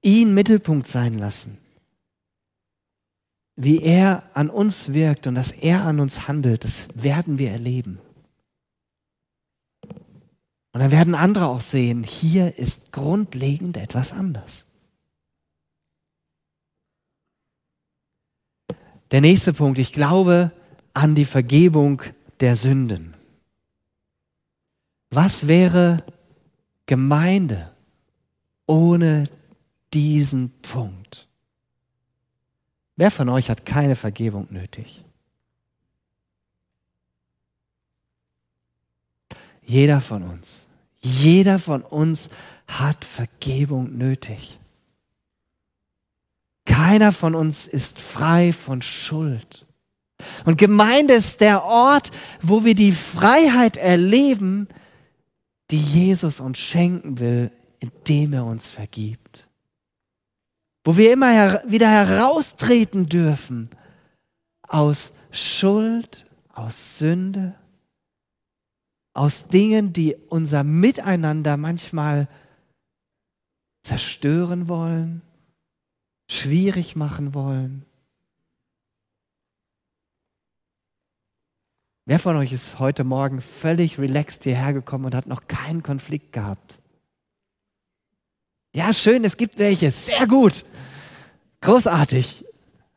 ihn 0.01 0.33
Mittelpunkt 0.33 0.87
sein 0.87 1.15
lassen, 1.15 1.57
wie 3.57 3.81
er 3.81 4.23
an 4.33 4.49
uns 4.49 4.93
wirkt 4.93 5.27
und 5.27 5.35
dass 5.35 5.51
er 5.51 5.83
an 5.83 5.99
uns 5.99 6.29
handelt, 6.29 6.63
das 6.63 6.87
werden 6.95 7.37
wir 7.37 7.51
erleben. 7.51 7.99
Und 10.73 10.79
dann 10.79 10.91
werden 10.91 11.13
andere 11.13 11.47
auch 11.47 11.61
sehen, 11.61 12.03
hier 12.03 12.57
ist 12.57 12.91
grundlegend 12.91 13.77
etwas 13.77 14.11
anders. 14.11 14.65
Der 19.11 19.21
nächste 19.21 19.53
Punkt, 19.53 19.77
ich 19.77 19.93
glaube 19.93 20.51
an 20.93 21.13
die 21.13 21.25
Vergebung 21.25 22.01
der 22.39 22.55
Sünden. 22.55 23.13
Was 25.11 25.45
wäre 25.45 26.03
Gemeinde 26.87 27.71
ohne 28.65 29.29
diesen 29.93 30.49
Punkt? 30.63 31.27
Wer 32.95 33.11
von 33.11 33.29
euch 33.29 33.51
hat 33.51 33.67
keine 33.67 33.95
Vergebung 33.95 34.47
nötig? 34.49 35.05
Jeder 39.65 40.01
von 40.01 40.23
uns. 40.23 40.67
Jeder 40.99 41.59
von 41.59 41.81
uns 41.81 42.29
hat 42.67 43.03
Vergebung 43.03 43.97
nötig. 43.97 44.59
Keiner 46.65 47.11
von 47.11 47.35
uns 47.35 47.67
ist 47.67 47.99
frei 47.99 48.53
von 48.53 48.81
Schuld. 48.81 49.65
Und 50.45 50.57
Gemeinde 50.57 51.15
ist 51.15 51.41
der 51.41 51.63
Ort, 51.63 52.11
wo 52.41 52.63
wir 52.63 52.75
die 52.75 52.93
Freiheit 52.93 53.75
erleben, 53.75 54.67
die 55.71 55.79
Jesus 55.79 56.39
uns 56.39 56.57
schenken 56.59 57.19
will, 57.19 57.51
indem 57.79 58.33
er 58.33 58.45
uns 58.45 58.69
vergibt. 58.69 59.47
Wo 60.85 60.95
wir 60.95 61.11
immer 61.11 61.29
her 61.29 61.63
wieder 61.67 61.89
heraustreten 61.89 63.09
dürfen 63.09 63.69
aus 64.67 65.13
Schuld, 65.31 66.25
aus 66.53 66.97
Sünde 66.99 67.55
aus 69.13 69.47
Dingen, 69.47 69.93
die 69.93 70.15
unser 70.29 70.63
Miteinander 70.63 71.57
manchmal 71.57 72.27
zerstören 73.83 74.67
wollen, 74.67 75.21
schwierig 76.29 76.95
machen 76.95 77.33
wollen. 77.33 77.85
Wer 82.05 82.19
von 82.19 82.35
euch 82.35 82.51
ist 82.51 82.79
heute 82.79 83.03
Morgen 83.03 83.41
völlig 83.41 83.97
relaxed 83.97 84.43
hierher 84.43 84.73
gekommen 84.73 85.05
und 85.05 85.15
hat 85.15 85.27
noch 85.27 85.47
keinen 85.47 85.83
Konflikt 85.83 86.33
gehabt? 86.33 86.79
Ja, 88.75 88.93
schön, 88.93 89.23
es 89.23 89.37
gibt 89.37 89.57
welche. 89.57 89.91
Sehr 89.91 90.27
gut. 90.27 90.65
Großartig. 91.61 92.43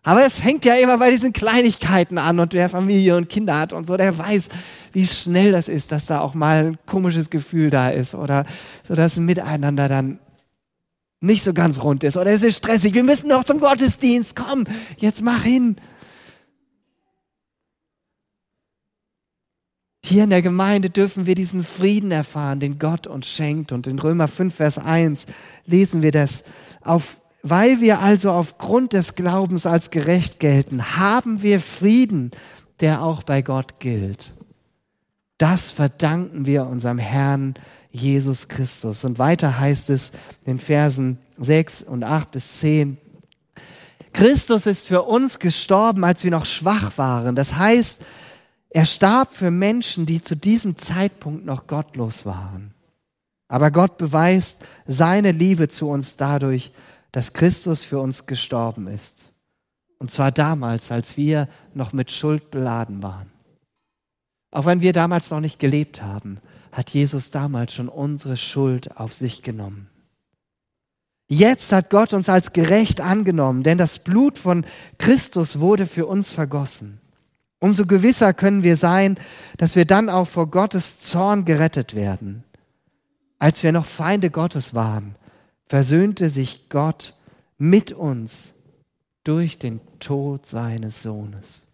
Aber 0.02 0.24
es 0.24 0.42
hängt 0.42 0.64
ja 0.64 0.74
immer 0.76 0.98
bei 0.98 1.10
diesen 1.10 1.32
Kleinigkeiten 1.32 2.16
an 2.18 2.40
und 2.40 2.52
wer 2.52 2.68
Familie 2.68 3.16
und 3.16 3.28
Kinder 3.28 3.58
hat 3.58 3.72
und 3.72 3.86
so, 3.86 3.96
der 3.96 4.16
weiß, 4.16 4.48
wie 4.96 5.06
schnell 5.06 5.52
das 5.52 5.68
ist, 5.68 5.92
dass 5.92 6.06
da 6.06 6.20
auch 6.20 6.32
mal 6.32 6.68
ein 6.68 6.78
komisches 6.86 7.28
Gefühl 7.28 7.68
da 7.68 7.90
ist 7.90 8.14
oder 8.14 8.46
so 8.82 8.94
das 8.94 9.18
Miteinander 9.18 9.90
dann 9.90 10.18
nicht 11.20 11.44
so 11.44 11.52
ganz 11.52 11.82
rund 11.82 12.02
ist 12.02 12.16
oder 12.16 12.30
es 12.30 12.42
ist 12.42 12.56
stressig. 12.56 12.94
Wir 12.94 13.04
müssen 13.04 13.28
noch 13.28 13.44
zum 13.44 13.60
Gottesdienst. 13.60 14.34
Komm, 14.34 14.64
jetzt 14.96 15.20
mach 15.20 15.42
hin. 15.42 15.76
Hier 20.02 20.24
in 20.24 20.30
der 20.30 20.40
Gemeinde 20.40 20.88
dürfen 20.88 21.26
wir 21.26 21.34
diesen 21.34 21.62
Frieden 21.62 22.10
erfahren, 22.10 22.58
den 22.58 22.78
Gott 22.78 23.06
uns 23.06 23.26
schenkt. 23.26 23.72
Und 23.72 23.86
in 23.86 23.98
Römer 23.98 24.28
5, 24.28 24.54
Vers 24.54 24.78
1 24.78 25.26
lesen 25.66 26.00
wir 26.00 26.12
das. 26.12 26.42
Auf, 26.80 27.18
weil 27.42 27.82
wir 27.82 28.00
also 28.00 28.30
aufgrund 28.30 28.94
des 28.94 29.14
Glaubens 29.14 29.66
als 29.66 29.90
gerecht 29.90 30.40
gelten, 30.40 30.96
haben 30.96 31.42
wir 31.42 31.60
Frieden, 31.60 32.30
der 32.80 33.02
auch 33.02 33.24
bei 33.24 33.42
Gott 33.42 33.78
gilt. 33.78 34.35
Das 35.38 35.70
verdanken 35.70 36.46
wir 36.46 36.66
unserem 36.66 36.98
Herrn 36.98 37.54
Jesus 37.90 38.48
Christus. 38.48 39.04
Und 39.04 39.18
weiter 39.18 39.58
heißt 39.58 39.90
es 39.90 40.12
in 40.44 40.58
Versen 40.58 41.18
6 41.38 41.82
und 41.82 42.04
8 42.04 42.30
bis 42.30 42.60
10, 42.60 42.98
Christus 44.12 44.64
ist 44.64 44.86
für 44.86 45.02
uns 45.02 45.38
gestorben, 45.38 46.02
als 46.02 46.24
wir 46.24 46.30
noch 46.30 46.46
schwach 46.46 46.96
waren. 46.96 47.36
Das 47.36 47.54
heißt, 47.54 48.00
er 48.70 48.86
starb 48.86 49.34
für 49.34 49.50
Menschen, 49.50 50.06
die 50.06 50.22
zu 50.22 50.36
diesem 50.36 50.76
Zeitpunkt 50.76 51.44
noch 51.44 51.66
gottlos 51.66 52.24
waren. 52.24 52.72
Aber 53.48 53.70
Gott 53.70 53.98
beweist 53.98 54.64
seine 54.86 55.32
Liebe 55.32 55.68
zu 55.68 55.90
uns 55.90 56.16
dadurch, 56.16 56.72
dass 57.12 57.34
Christus 57.34 57.84
für 57.84 57.98
uns 58.00 58.24
gestorben 58.24 58.86
ist. 58.86 59.30
Und 59.98 60.10
zwar 60.10 60.32
damals, 60.32 60.90
als 60.90 61.18
wir 61.18 61.48
noch 61.74 61.92
mit 61.92 62.10
Schuld 62.10 62.50
beladen 62.50 63.02
waren. 63.02 63.30
Auch 64.56 64.64
wenn 64.64 64.80
wir 64.80 64.94
damals 64.94 65.30
noch 65.30 65.40
nicht 65.40 65.58
gelebt 65.58 66.00
haben, 66.00 66.38
hat 66.72 66.88
Jesus 66.88 67.30
damals 67.30 67.74
schon 67.74 67.90
unsere 67.90 68.38
Schuld 68.38 68.96
auf 68.96 69.12
sich 69.12 69.42
genommen. 69.42 69.90
Jetzt 71.28 71.72
hat 71.72 71.90
Gott 71.90 72.14
uns 72.14 72.30
als 72.30 72.54
gerecht 72.54 73.02
angenommen, 73.02 73.64
denn 73.64 73.76
das 73.76 73.98
Blut 73.98 74.38
von 74.38 74.64
Christus 74.96 75.58
wurde 75.58 75.86
für 75.86 76.06
uns 76.06 76.32
vergossen. 76.32 77.02
Umso 77.58 77.84
gewisser 77.84 78.32
können 78.32 78.62
wir 78.62 78.78
sein, 78.78 79.18
dass 79.58 79.76
wir 79.76 79.84
dann 79.84 80.08
auch 80.08 80.26
vor 80.26 80.50
Gottes 80.50 81.00
Zorn 81.00 81.44
gerettet 81.44 81.94
werden. 81.94 82.42
Als 83.38 83.62
wir 83.62 83.72
noch 83.72 83.84
Feinde 83.84 84.30
Gottes 84.30 84.72
waren, 84.72 85.16
versöhnte 85.66 86.30
sich 86.30 86.70
Gott 86.70 87.14
mit 87.58 87.92
uns 87.92 88.54
durch 89.22 89.58
den 89.58 89.82
Tod 89.98 90.46
seines 90.46 91.02
Sohnes. 91.02 91.65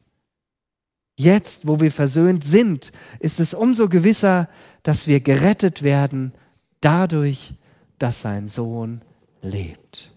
Jetzt, 1.16 1.66
wo 1.66 1.80
wir 1.80 1.92
versöhnt 1.92 2.44
sind, 2.44 2.92
ist 3.20 3.38
es 3.38 3.54
umso 3.54 3.88
gewisser, 3.88 4.48
dass 4.82 5.06
wir 5.06 5.20
gerettet 5.20 5.82
werden 5.82 6.32
dadurch, 6.80 7.54
dass 7.98 8.22
sein 8.22 8.48
Sohn 8.48 9.02
lebt. 9.42 10.12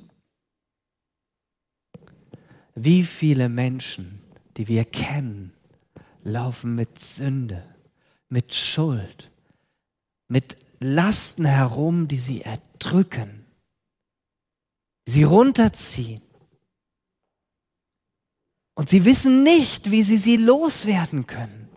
Wie 2.76 3.04
viele 3.04 3.50
Menschen, 3.50 4.22
die 4.58 4.68
wir 4.68 4.86
kennen, 4.86 5.54
laufen 6.24 6.76
mit 6.76 7.00
Sünde, 7.00 7.64
mit 8.30 8.54
Schuld, 8.54 9.32
mit 10.28 10.58
Lasten 10.80 11.46
herum, 11.46 12.08
die 12.08 12.18
sie 12.18 12.42
erdrücken, 12.42 13.46
sie 15.08 15.24
runterziehen. 15.24 16.22
Und 18.76 18.90
sie 18.90 19.06
wissen 19.06 19.44
nicht, 19.44 19.90
wie 19.90 20.04
sie 20.04 20.18
sie 20.18 20.36
loswerden 20.36 21.26
können, 21.26 21.70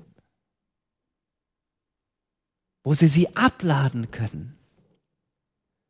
wo 2.83 2.93
sie 2.93 3.07
sie 3.07 3.37
abladen 3.37 4.11
können. 4.11 4.57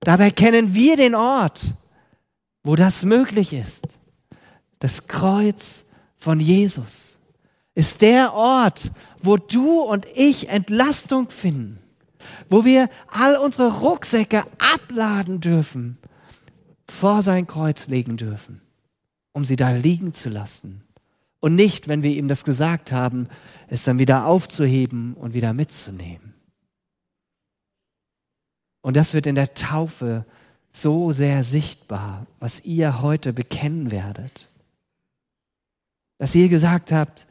Dabei 0.01 0.31
kennen 0.31 0.75
wir 0.75 0.97
den 0.97 1.15
Ort, 1.15 1.75
wo 2.63 2.77
das 2.77 3.05
möglich 3.05 3.53
ist. 3.53 3.99
Das 4.79 5.07
Kreuz 5.07 5.85
von 6.19 6.41
Jesus 6.41 7.19
ist 7.75 8.03
der 8.03 8.35
Ort, 8.35 8.93
wo 9.23 9.37
du 9.37 9.81
und 9.81 10.07
ich 10.15 10.49
Entlastung 10.49 11.31
finden, 11.31 11.79
wo 12.51 12.65
wir 12.65 12.91
all 13.07 13.37
unsere 13.37 13.81
Rucksäcke 13.81 14.45
abladen 14.59 15.41
dürfen, 15.41 15.97
vor 16.89 17.23
sein 17.23 17.47
Kreuz 17.47 17.87
legen 17.87 18.17
dürfen, 18.17 18.61
um 19.33 19.45
sie 19.45 19.57
da 19.57 19.71
liegen 19.71 20.13
zu 20.13 20.29
lassen. 20.29 20.83
Und 21.41 21.55
nicht, 21.55 21.89
wenn 21.89 22.03
wir 22.03 22.11
ihm 22.11 22.29
das 22.29 22.45
gesagt 22.45 22.91
haben, 22.93 23.29
es 23.69 23.85
dann 23.85 23.99
wieder 23.99 24.27
aufzuheben 24.27 25.15
und 25.15 25.35
wieder 25.35 25.53
mitzunehmen. 25.53 26.35
Und 28.81 28.97
das 28.97 29.15
wird 29.15 29.27
in 29.27 29.35
der 29.35 29.55
Taufe 29.55 30.25
so 30.71 31.13
sehr 31.13 31.45
sichtbar, 31.45 32.27
was 32.41 32.65
ihr 32.65 33.03
heute 33.03 33.33
bekennen 33.33 33.91
werdet. 33.91 34.49
Dass 36.19 36.35
ihr 36.35 36.49
gesagt 36.49 36.93
habt, 36.93 37.27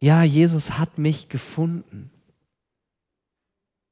ja, 0.00 0.22
Jesus 0.22 0.78
hat 0.78 0.98
mich 0.98 1.28
gefunden. 1.28 2.10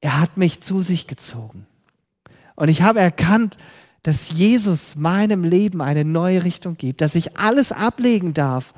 Er 0.01 0.21
hat 0.21 0.37
mich 0.37 0.61
zu 0.61 0.83
sich 0.83 1.07
gezogen. 1.07 1.67
Und 2.55 2.69
ich 2.69 2.83
habe 2.83 3.01
erkannt, 3.01 3.59
dass 4.03 4.31
Jesus 4.31 4.95
meinem 4.95 5.43
Leben 5.43 5.83
eine 5.83 6.05
neue 6.05 6.45
Richtung 6.45 6.77
gibt, 6.77 7.01
dass 7.01 7.15
ich 7.15 7.37
alles 7.37 7.73
ablegen 7.73 8.35
darf, 8.35 8.73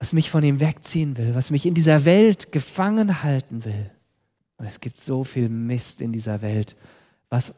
was 0.00 0.12
mich 0.12 0.30
von 0.30 0.42
ihm 0.42 0.58
wegziehen 0.58 1.16
will, 1.16 1.36
was 1.36 1.50
mich 1.50 1.64
in 1.64 1.74
dieser 1.74 2.04
Welt 2.04 2.50
gefangen 2.50 3.22
halten 3.22 3.64
will. 3.64 3.90
Und 4.56 4.66
es 4.66 4.80
gibt 4.80 4.98
so 4.98 5.22
viel 5.22 5.48
Mist 5.48 6.00
in 6.00 6.12
dieser 6.12 6.42
Welt, 6.42 6.74
was 7.28 7.54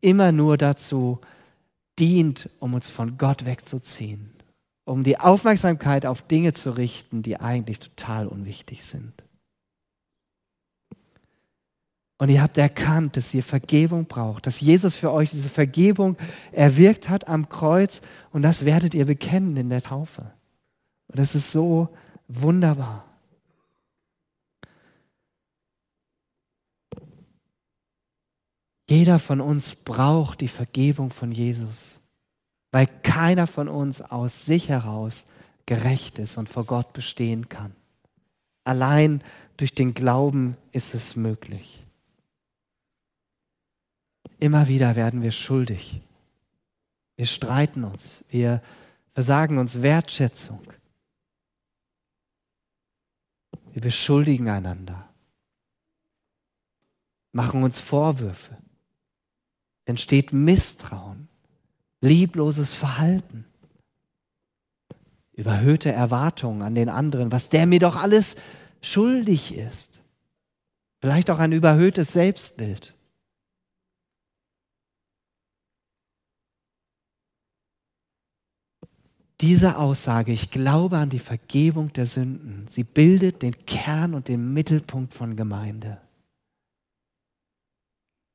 immer 0.00 0.32
nur 0.32 0.56
dazu 0.56 1.20
dient, 2.00 2.50
um 2.58 2.74
uns 2.74 2.90
von 2.90 3.16
Gott 3.16 3.44
wegzuziehen 3.44 4.32
um 4.84 5.04
die 5.04 5.18
Aufmerksamkeit 5.18 6.06
auf 6.06 6.22
Dinge 6.22 6.52
zu 6.52 6.76
richten, 6.76 7.22
die 7.22 7.38
eigentlich 7.38 7.80
total 7.80 8.26
unwichtig 8.26 8.84
sind. 8.84 9.12
Und 12.18 12.28
ihr 12.28 12.42
habt 12.42 12.56
erkannt, 12.56 13.16
dass 13.16 13.34
ihr 13.34 13.42
Vergebung 13.42 14.06
braucht, 14.06 14.46
dass 14.46 14.60
Jesus 14.60 14.96
für 14.96 15.10
euch 15.12 15.30
diese 15.30 15.48
Vergebung 15.48 16.16
erwirkt 16.52 17.08
hat 17.08 17.26
am 17.26 17.48
Kreuz 17.48 18.00
und 18.30 18.42
das 18.42 18.64
werdet 18.64 18.94
ihr 18.94 19.06
bekennen 19.06 19.56
in 19.56 19.70
der 19.70 19.82
Taufe. 19.82 20.30
Und 21.12 21.18
das 21.18 21.36
ist 21.36 21.52
so 21.52 21.88
wunderbar. 22.26 23.04
Jeder 28.88 29.18
von 29.18 29.40
uns 29.40 29.76
braucht 29.76 30.40
die 30.40 30.48
Vergebung 30.48 31.10
von 31.10 31.30
Jesus 31.30 32.02
weil 32.72 32.88
keiner 33.02 33.46
von 33.46 33.68
uns 33.68 34.00
aus 34.00 34.46
sich 34.46 34.68
heraus 34.68 35.26
gerecht 35.66 36.18
ist 36.18 36.38
und 36.38 36.48
vor 36.48 36.64
Gott 36.64 36.92
bestehen 36.92 37.48
kann. 37.48 37.76
Allein 38.64 39.22
durch 39.58 39.74
den 39.74 39.94
Glauben 39.94 40.56
ist 40.72 40.94
es 40.94 41.14
möglich. 41.14 41.84
Immer 44.40 44.66
wieder 44.66 44.96
werden 44.96 45.22
wir 45.22 45.30
schuldig. 45.30 46.00
Wir 47.16 47.26
streiten 47.26 47.84
uns, 47.84 48.24
wir 48.30 48.62
versagen 49.14 49.58
uns 49.58 49.82
Wertschätzung. 49.82 50.60
Wir 53.72 53.82
beschuldigen 53.82 54.48
einander, 54.48 55.08
machen 57.32 57.62
uns 57.62 57.80
Vorwürfe. 57.80 58.56
Entsteht 59.84 60.32
Misstrauen 60.32 61.28
liebloses 62.02 62.74
Verhalten, 62.74 63.46
überhöhte 65.32 65.90
Erwartungen 65.90 66.60
an 66.60 66.74
den 66.74 66.90
anderen, 66.90 67.32
was 67.32 67.48
der 67.48 67.66
mir 67.66 67.78
doch 67.78 67.96
alles 67.96 68.34
schuldig 68.82 69.54
ist. 69.54 70.02
Vielleicht 71.00 71.30
auch 71.30 71.38
ein 71.38 71.52
überhöhtes 71.52 72.12
Selbstbild. 72.12 72.94
Diese 79.42 79.76
Aussage, 79.76 80.32
ich 80.32 80.50
glaube 80.50 80.98
an 80.98 81.10
die 81.10 81.18
Vergebung 81.18 81.92
der 81.92 82.06
Sünden, 82.06 82.66
sie 82.70 82.84
bildet 82.84 83.42
den 83.42 83.66
Kern 83.66 84.14
und 84.14 84.28
den 84.28 84.54
Mittelpunkt 84.54 85.12
von 85.12 85.34
Gemeinde. 85.34 86.00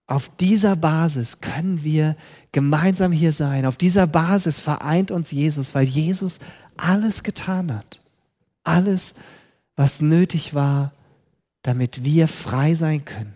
Auf 0.05 0.29
dieser 0.37 0.75
Basis 0.75 1.39
können 1.39 1.83
wir 1.83 2.17
gemeinsam 2.51 3.13
hier 3.13 3.31
sein. 3.31 3.65
Auf 3.65 3.77
dieser 3.77 4.05
Basis 4.05 4.59
vereint 4.59 5.09
uns 5.09 5.31
Jesus, 5.31 5.73
weil 5.73 5.85
Jesus 5.85 6.39
alles 6.75 7.23
getan 7.23 7.73
hat. 7.73 8.01
Alles, 8.63 9.15
was 9.77 10.01
nötig 10.01 10.53
war, 10.53 10.91
damit 11.61 12.03
wir 12.03 12.27
frei 12.27 12.73
sein 12.75 13.05
können, 13.05 13.33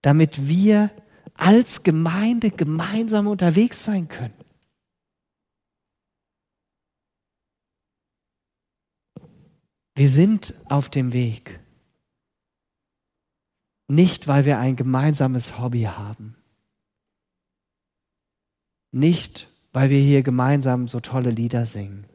damit 0.00 0.48
wir 0.48 0.90
als 1.34 1.82
Gemeinde 1.82 2.50
gemeinsam 2.50 3.26
unterwegs 3.26 3.84
sein 3.84 4.08
können. 4.08 4.37
Wir 9.98 10.10
sind 10.10 10.54
auf 10.66 10.88
dem 10.88 11.12
Weg. 11.12 11.58
Nicht, 13.88 14.28
weil 14.28 14.44
wir 14.44 14.60
ein 14.60 14.76
gemeinsames 14.76 15.58
Hobby 15.58 15.82
haben. 15.82 16.36
Nicht, 18.92 19.48
weil 19.72 19.90
wir 19.90 19.98
hier 19.98 20.22
gemeinsam 20.22 20.86
so 20.86 21.00
tolle 21.00 21.32
Lieder 21.32 21.66
singen, 21.66 22.06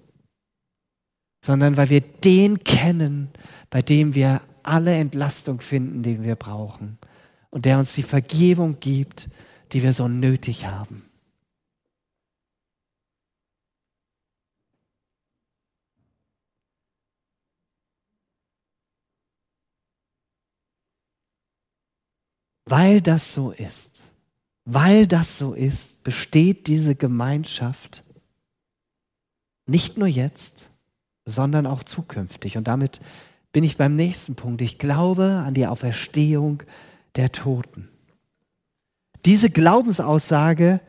sondern 1.44 1.76
weil 1.76 1.90
wir 1.90 2.00
den 2.00 2.60
kennen, 2.60 3.28
bei 3.70 3.82
dem 3.82 4.16
wir 4.16 4.40
alle 4.64 4.96
Entlastung 4.96 5.60
finden, 5.60 6.04
die 6.04 6.24
wir 6.24 6.38
brauchen 6.38 6.98
und 7.50 7.66
der 7.66 7.80
uns 7.80 7.94
die 7.96 8.04
Vergebung 8.04 8.80
gibt, 8.80 9.28
die 9.74 9.84
wir 9.84 9.92
so 9.92 10.08
nötig 10.08 10.68
haben. 10.68 11.04
Weil 22.76 23.02
das 23.02 23.32
so 23.32 23.52
ist, 23.52 24.02
weil 24.66 25.06
das 25.06 25.38
so 25.38 25.54
ist, 25.54 26.04
besteht 26.04 26.66
diese 26.66 26.96
Gemeinschaft 26.96 28.04
nicht 29.68 29.96
nur 30.00 30.08
jetzt, 30.08 30.72
sondern 31.24 31.68
auch 31.68 31.84
zukünftig. 31.84 32.58
Und 32.58 32.68
damit 32.68 33.00
bin 33.52 33.64
ich 33.64 33.78
beim 33.78 33.96
nächsten 33.96 34.34
Punkt. 34.34 34.60
Ich 34.64 34.80
glaube 34.80 35.44
an 35.46 35.54
die 35.54 35.68
Auferstehung 35.68 36.64
der 37.16 37.32
Toten. 37.32 37.90
Diese 39.24 39.52
Glaubensaussage, 39.52 40.80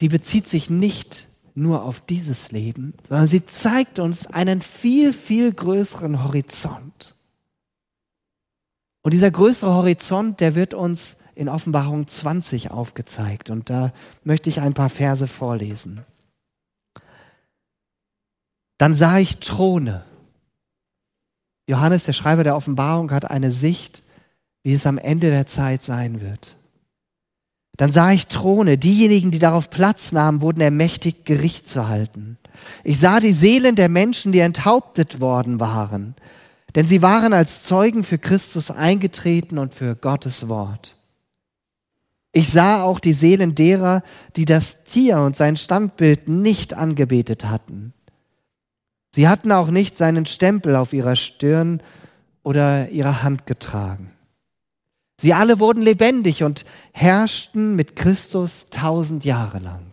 die 0.00 0.08
bezieht 0.08 0.48
sich 0.48 0.70
nicht 0.70 1.28
nur 1.54 1.84
auf 1.84 2.00
dieses 2.00 2.50
Leben, 2.50 2.94
sondern 3.08 3.28
sie 3.28 3.46
zeigt 3.46 4.00
uns 4.00 4.26
einen 4.26 4.60
viel, 4.60 5.12
viel 5.12 5.52
größeren 5.52 6.24
Horizont. 6.24 7.14
Und 9.02 9.12
dieser 9.12 9.30
größere 9.30 9.74
Horizont, 9.74 10.40
der 10.40 10.54
wird 10.54 10.74
uns 10.74 11.16
in 11.34 11.48
Offenbarung 11.48 12.06
20 12.06 12.70
aufgezeigt. 12.70 13.50
Und 13.50 13.68
da 13.68 13.92
möchte 14.24 14.48
ich 14.48 14.60
ein 14.60 14.74
paar 14.74 14.90
Verse 14.90 15.26
vorlesen. 15.26 16.02
Dann 18.78 18.94
sah 18.94 19.18
ich 19.18 19.38
Throne. 19.38 20.04
Johannes, 21.68 22.04
der 22.04 22.12
Schreiber 22.12 22.44
der 22.44 22.56
Offenbarung, 22.56 23.10
hat 23.10 23.30
eine 23.30 23.50
Sicht, 23.50 24.02
wie 24.62 24.74
es 24.74 24.86
am 24.86 24.98
Ende 24.98 25.30
der 25.30 25.46
Zeit 25.46 25.82
sein 25.82 26.20
wird. 26.20 26.56
Dann 27.76 27.92
sah 27.92 28.12
ich 28.12 28.26
Throne, 28.26 28.76
diejenigen, 28.76 29.30
die 29.30 29.38
darauf 29.38 29.70
Platz 29.70 30.12
nahmen, 30.12 30.42
wurden 30.42 30.60
ermächtigt, 30.60 31.24
Gericht 31.24 31.68
zu 31.68 31.88
halten. 31.88 32.38
Ich 32.84 33.00
sah 33.00 33.18
die 33.18 33.32
Seelen 33.32 33.76
der 33.76 33.88
Menschen, 33.88 34.30
die 34.32 34.40
enthauptet 34.40 35.20
worden 35.20 35.58
waren. 35.58 36.14
Denn 36.74 36.86
sie 36.86 37.02
waren 37.02 37.32
als 37.32 37.62
Zeugen 37.64 38.04
für 38.04 38.18
Christus 38.18 38.70
eingetreten 38.70 39.58
und 39.58 39.74
für 39.74 39.94
Gottes 39.94 40.48
Wort. 40.48 40.96
Ich 42.32 42.50
sah 42.50 42.82
auch 42.82 42.98
die 42.98 43.12
Seelen 43.12 43.54
derer, 43.54 44.02
die 44.36 44.46
das 44.46 44.84
Tier 44.84 45.18
und 45.18 45.36
sein 45.36 45.56
Standbild 45.56 46.28
nicht 46.28 46.72
angebetet 46.72 47.44
hatten. 47.44 47.92
Sie 49.14 49.28
hatten 49.28 49.52
auch 49.52 49.68
nicht 49.68 49.98
seinen 49.98 50.24
Stempel 50.24 50.74
auf 50.74 50.94
ihrer 50.94 51.16
Stirn 51.16 51.82
oder 52.42 52.88
ihrer 52.88 53.22
Hand 53.22 53.46
getragen. 53.46 54.10
Sie 55.20 55.34
alle 55.34 55.60
wurden 55.60 55.82
lebendig 55.82 56.42
und 56.42 56.64
herrschten 56.92 57.76
mit 57.76 57.94
Christus 57.94 58.66
tausend 58.70 59.26
Jahre 59.26 59.58
lang. 59.58 59.92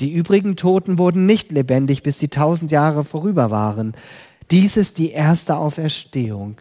Die 0.00 0.10
übrigen 0.10 0.56
Toten 0.56 0.98
wurden 0.98 1.26
nicht 1.26 1.52
lebendig, 1.52 2.02
bis 2.02 2.16
die 2.16 2.28
tausend 2.28 2.70
Jahre 2.70 3.04
vorüber 3.04 3.50
waren. 3.50 3.94
Dies 4.50 4.76
ist 4.76 4.98
die 4.98 5.10
erste 5.10 5.56
Auferstehung. 5.56 6.56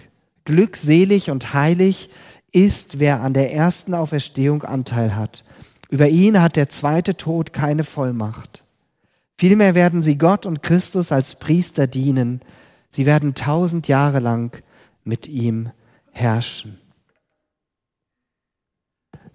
Glückselig 0.45 1.32
und 1.32 1.54
heilig 1.54 2.10
ist, 2.52 2.99
wer 2.99 3.21
an 3.21 3.34
der 3.34 3.54
ersten 3.54 3.93
Auferstehung 3.93 4.63
Anteil 4.63 5.15
hat. 5.15 5.43
Über 5.89 6.08
ihn 6.08 6.39
hat 6.39 6.56
der 6.56 6.69
zweite 6.69 7.17
Tod 7.17 7.52
keine 7.52 7.84
Vollmacht. 7.84 8.63
Vielmehr 9.38 9.73
werden 9.73 10.02
sie 10.02 10.17
Gott 10.17 10.45
und 10.45 10.62
Christus 10.62 11.12
als 11.12 11.36
Priester 11.36 11.88
dienen. 11.88 12.41
Sie 12.89 13.06
werden 13.06 13.34
tausend 13.34 13.88
Jahre 13.88 14.19
lang 14.19 14.62
mit 15.04 15.28
ihm 15.28 15.71
herrschen. 16.12 16.80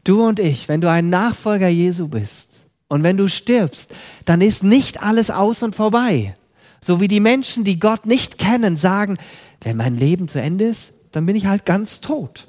Du 0.05 0.25
und 0.27 0.39
ich, 0.39 0.69
wenn 0.69 0.81
du 0.81 0.91
ein 0.91 1.09
Nachfolger 1.09 1.69
Jesu 1.69 2.09
bist 2.09 2.67
und 2.89 3.03
wenn 3.03 3.17
du 3.17 3.29
stirbst, 3.29 3.93
dann 4.27 4.43
ist 4.43 4.63
nicht 4.63 5.03
alles 5.03 5.31
aus 5.31 5.63
und 5.63 5.75
vorbei. 5.75 6.37
So 6.85 7.01
wie 7.01 7.09
die 7.09 7.21
Menschen, 7.21 7.65
die 7.65 7.81
Gott 7.81 8.05
nicht 8.05 8.37
kennen, 8.37 8.77
sagen, 8.77 9.17
wenn 9.63 9.79
mein 9.79 9.97
Leben 9.97 10.29
zu 10.29 10.39
Ende 10.39 10.67
ist, 10.67 10.93
dann 11.13 11.25
bin 11.25 11.35
ich 11.35 11.47
halt 11.47 11.65
ganz 11.65 12.03
tot. 12.03 12.47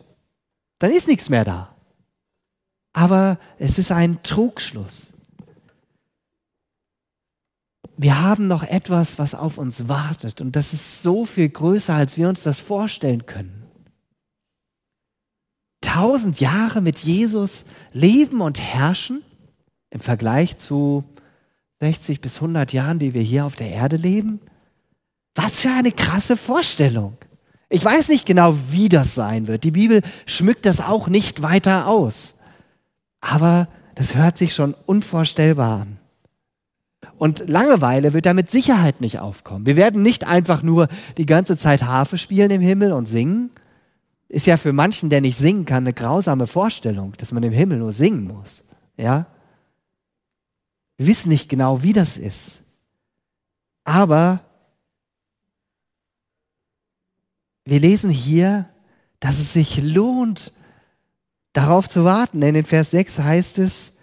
Dann 0.77 0.91
ist 0.91 1.07
nichts 1.07 1.29
mehr 1.29 1.45
da. 1.45 1.73
Aber 2.91 3.39
es 3.59 3.79
ist 3.79 3.93
ein 3.93 4.21
Trugschluss. 4.23 5.13
Wir 7.95 8.21
haben 8.21 8.47
noch 8.47 8.63
etwas, 8.63 9.17
was 9.17 9.35
auf 9.35 9.57
uns 9.57 9.87
wartet 9.87 10.41
und 10.41 10.57
das 10.57 10.73
ist 10.73 11.01
so 11.01 11.23
viel 11.23 11.47
größer, 11.47 11.95
als 11.95 12.17
wir 12.17 12.27
uns 12.27 12.43
das 12.43 12.59
vorstellen 12.59 13.25
können. 13.25 13.63
Tausend 15.79 16.41
Jahre 16.41 16.81
mit 16.81 16.99
Jesus 16.99 17.63
leben 17.93 18.41
und 18.41 18.59
herrschen 18.59 19.23
im 19.91 20.01
Vergleich 20.01 20.57
zu 20.57 21.05
60 21.79 22.21
bis 22.21 22.37
100 22.37 22.73
Jahren, 22.73 22.99
die 22.99 23.13
wir 23.13 23.21
hier 23.21 23.45
auf 23.45 23.55
der 23.55 23.69
Erde 23.69 23.97
leben? 23.97 24.39
Was 25.35 25.61
für 25.61 25.69
eine 25.69 25.91
krasse 25.91 26.37
Vorstellung. 26.37 27.17
Ich 27.69 27.83
weiß 27.83 28.09
nicht 28.09 28.25
genau, 28.25 28.57
wie 28.69 28.89
das 28.89 29.15
sein 29.15 29.47
wird. 29.47 29.63
Die 29.63 29.71
Bibel 29.71 30.01
schmückt 30.25 30.65
das 30.65 30.79
auch 30.79 31.07
nicht 31.07 31.41
weiter 31.41 31.87
aus. 31.87 32.35
Aber 33.19 33.67
das 33.95 34.15
hört 34.15 34.37
sich 34.37 34.53
schon 34.53 34.75
unvorstellbar 34.85 35.81
an. 35.81 35.97
Und 37.17 37.47
Langeweile 37.47 38.13
wird 38.13 38.25
da 38.25 38.33
mit 38.33 38.51
Sicherheit 38.51 39.01
nicht 39.01 39.19
aufkommen. 39.19 39.65
Wir 39.65 39.75
werden 39.75 40.01
nicht 40.01 40.25
einfach 40.25 40.63
nur 40.63 40.87
die 41.17 41.25
ganze 41.25 41.57
Zeit 41.57 41.83
Harfe 41.83 42.17
spielen 42.17 42.51
im 42.51 42.61
Himmel 42.61 42.91
und 42.91 43.07
singen. 43.07 43.51
Ist 44.27 44.47
ja 44.47 44.57
für 44.57 44.73
manchen, 44.73 45.09
der 45.09 45.21
nicht 45.21 45.37
singen 45.37 45.65
kann, 45.65 45.83
eine 45.83 45.93
grausame 45.93 46.47
Vorstellung, 46.47 47.13
dass 47.17 47.31
man 47.31 47.43
im 47.43 47.53
Himmel 47.53 47.77
nur 47.77 47.93
singen 47.93 48.25
muss. 48.25 48.63
Ja? 48.97 49.27
Wir 50.97 51.07
wissen 51.07 51.29
nicht 51.29 51.49
genau, 51.49 51.83
wie 51.83 51.93
das 51.93 52.17
ist. 52.17 52.61
Aber 53.83 54.41
wir 57.65 57.79
lesen 57.79 58.09
hier, 58.09 58.69
dass 59.19 59.39
es 59.39 59.53
sich 59.53 59.81
lohnt, 59.81 60.53
darauf 61.53 61.89
zu 61.89 62.03
warten. 62.03 62.41
Denn 62.41 62.55
in 62.55 62.65
Vers 62.65 62.91
6 62.91 63.19
heißt 63.19 63.59
es, 63.59 63.93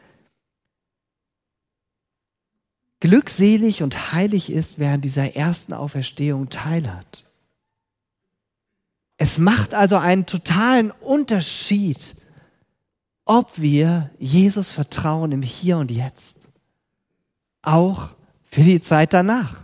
glückselig 3.00 3.82
und 3.82 4.12
heilig 4.12 4.50
ist, 4.50 4.78
wer 4.78 4.92
an 4.92 5.00
dieser 5.00 5.34
ersten 5.34 5.72
Auferstehung 5.72 6.50
teilhat. 6.50 7.28
Es 9.16 9.38
macht 9.38 9.74
also 9.74 9.96
einen 9.96 10.26
totalen 10.26 10.90
Unterschied, 10.90 12.16
ob 13.24 13.58
wir 13.58 14.10
Jesus 14.18 14.70
vertrauen 14.70 15.32
im 15.32 15.42
Hier 15.42 15.78
und 15.78 15.90
Jetzt 15.90 16.41
auch 17.62 18.10
für 18.44 18.62
die 18.62 18.80
Zeit 18.80 19.12
danach. 19.12 19.62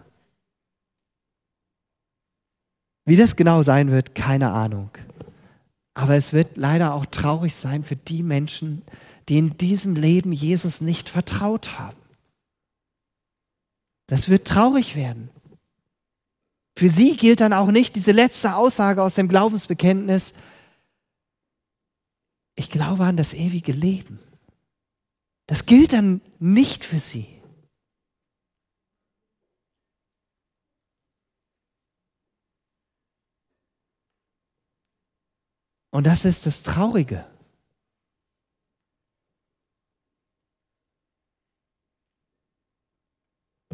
Wie 3.04 3.16
das 3.16 3.36
genau 3.36 3.62
sein 3.62 3.90
wird, 3.90 4.14
keine 4.14 4.50
Ahnung. 4.52 4.90
Aber 5.94 6.14
es 6.14 6.32
wird 6.32 6.56
leider 6.56 6.94
auch 6.94 7.06
traurig 7.06 7.54
sein 7.54 7.82
für 7.82 7.96
die 7.96 8.22
Menschen, 8.22 8.82
die 9.28 9.38
in 9.38 9.56
diesem 9.58 9.94
Leben 9.94 10.32
Jesus 10.32 10.80
nicht 10.80 11.08
vertraut 11.08 11.78
haben. 11.78 11.96
Das 14.06 14.28
wird 14.28 14.46
traurig 14.46 14.96
werden. 14.96 15.30
Für 16.76 16.88
sie 16.88 17.16
gilt 17.16 17.40
dann 17.40 17.52
auch 17.52 17.70
nicht 17.70 17.96
diese 17.96 18.12
letzte 18.12 18.54
Aussage 18.54 19.02
aus 19.02 19.16
dem 19.16 19.28
Glaubensbekenntnis, 19.28 20.32
ich 22.54 22.70
glaube 22.70 23.04
an 23.04 23.16
das 23.16 23.34
ewige 23.34 23.72
Leben. 23.72 24.18
Das 25.46 25.66
gilt 25.66 25.92
dann 25.92 26.20
nicht 26.38 26.84
für 26.84 27.00
sie. 27.00 27.37
Und 35.90 36.06
das 36.06 36.24
ist 36.24 36.46
das 36.46 36.62
Traurige. 36.62 37.24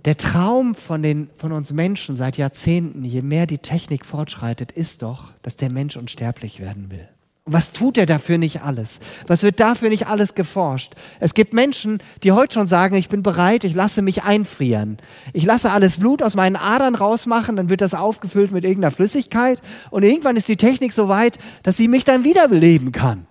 Der 0.05 0.17
Traum 0.19 0.75
von, 0.75 1.03
den, 1.03 1.31
von 1.37 1.53
uns 1.53 1.73
Menschen 1.73 2.15
seit 2.15 2.37
Jahrzehnten, 2.37 3.05
je 3.05 3.23
mehr 3.23 3.47
die 3.47 3.59
Technik 3.59 4.05
fortschreitet, 4.05 4.71
ist 4.71 5.03
doch, 5.03 5.33
dass 5.41 5.57
der 5.57 5.73
Mensch 5.73 5.97
unsterblich 5.97 6.61
werden 6.61 6.91
will. 6.91 7.09
Was 7.47 7.73
tut 7.73 7.99
er 7.99 8.07
dafür 8.07 8.39
nicht 8.39 8.63
alles? 8.63 9.01
Was 9.27 9.43
wird 9.43 9.61
dafür 9.61 9.91
nicht 9.91 10.07
alles 10.07 10.35
geforscht? 10.35 10.95
Es 11.21 11.35
gibt 11.35 11.53
Menschen, 11.53 12.03
die 12.23 12.33
heute 12.33 12.55
schon 12.55 12.67
sagen, 12.67 12.97
ich 12.97 13.11
bin 13.11 13.23
bereit, 13.23 13.65
ich 13.65 13.75
lasse 13.75 14.01
mich 14.01 14.23
einfrieren. 14.23 14.97
Ich 15.35 15.45
lasse 15.45 15.71
alles 15.71 15.99
Blut 15.99 16.23
aus 16.23 16.35
meinen 16.35 16.57
Adern 16.57 16.95
rausmachen, 16.95 17.57
dann 17.57 17.69
wird 17.69 17.83
das 17.83 17.93
aufgefüllt 17.93 18.51
mit 18.51 18.65
irgendeiner 18.65 18.93
Flüssigkeit 18.93 19.61
und 19.91 20.05
irgendwann 20.05 20.39
ist 20.39 20.49
die 20.49 20.57
Technik 20.57 20.95
so 20.95 21.09
weit, 21.09 21.39
dass 21.63 21.77
sie 21.77 21.87
mich 21.87 22.05
dann 22.05 22.25
wiederbeleben 22.25 22.93
kann. 22.93 23.27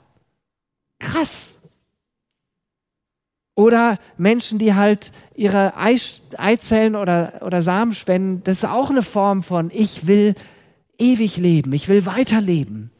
Krass. 0.99 1.60
Oder 3.56 3.97
Menschen, 4.17 4.60
die 4.60 4.76
halt 4.76 5.12
ihre 5.34 5.73
Eizellen 5.76 6.95
oder, 6.95 7.41
oder 7.41 7.63
Samen 7.63 7.95
spenden, 7.95 8.43
das 8.43 8.60
ist 8.60 8.69
auch 8.69 8.91
eine 8.91 9.04
Form 9.04 9.41
von, 9.41 9.71
ich 9.73 10.06
will 10.06 10.36
ewig 10.99 11.38
leben, 11.38 11.73
ich 11.73 11.88
will 11.88 12.06
weiterleben. 12.06 12.92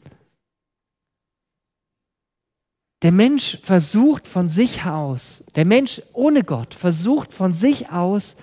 Der 3.04 3.12
Mensch 3.12 3.58
versucht 3.62 4.26
von 4.26 4.48
sich 4.48 4.86
aus, 4.86 5.44
der 5.56 5.66
Mensch 5.66 6.00
ohne 6.14 6.42
Gott 6.42 6.72
versucht 6.72 7.34
von 7.34 7.52
sich 7.52 7.90
aus 7.90 8.34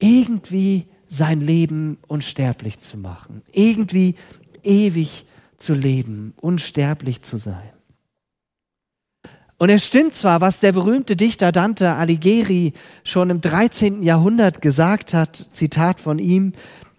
irgendwie 0.00 0.86
sein 1.08 1.40
Leben 1.40 1.98
unsterblich 2.08 2.80
zu 2.80 2.98
machen, 2.98 3.42
irgendwie 3.52 4.16
ewig 4.64 5.24
zu 5.56 5.72
leben, 5.72 6.34
unsterblich 6.40 7.22
zu 7.22 7.36
sein. 7.36 7.70
Und 9.56 9.70
es 9.70 9.86
stimmt 9.86 10.16
zwar, 10.16 10.40
was 10.40 10.58
der 10.58 10.72
berühmte 10.72 11.14
Dichter 11.14 11.52
Dante 11.52 11.92
Alighieri 11.92 12.72
schon 13.04 13.30
im 13.30 13.40
13. 13.40 14.02
Jahrhundert 14.02 14.62
gesagt 14.62 15.14
hat, 15.14 15.48
Zitat 15.52 16.00
von 16.00 16.18
ihm, 16.18 16.54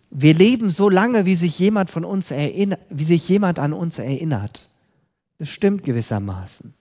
wir 0.10 0.34
leben 0.34 0.72
so 0.72 0.88
lange, 0.90 1.26
wie 1.26 1.36
sich 1.36 1.60
jemand 1.60 1.90
von 1.90 2.06
uns 2.06 2.32
erinnert, 2.32 2.80
wie 2.90 3.04
sich 3.04 3.28
jemand 3.28 3.60
an 3.60 3.74
uns 3.74 4.00
erinnert. 4.00 4.70
Das 5.40 5.50
stimmt 5.50 5.84
gewissermaßen. 5.84 6.74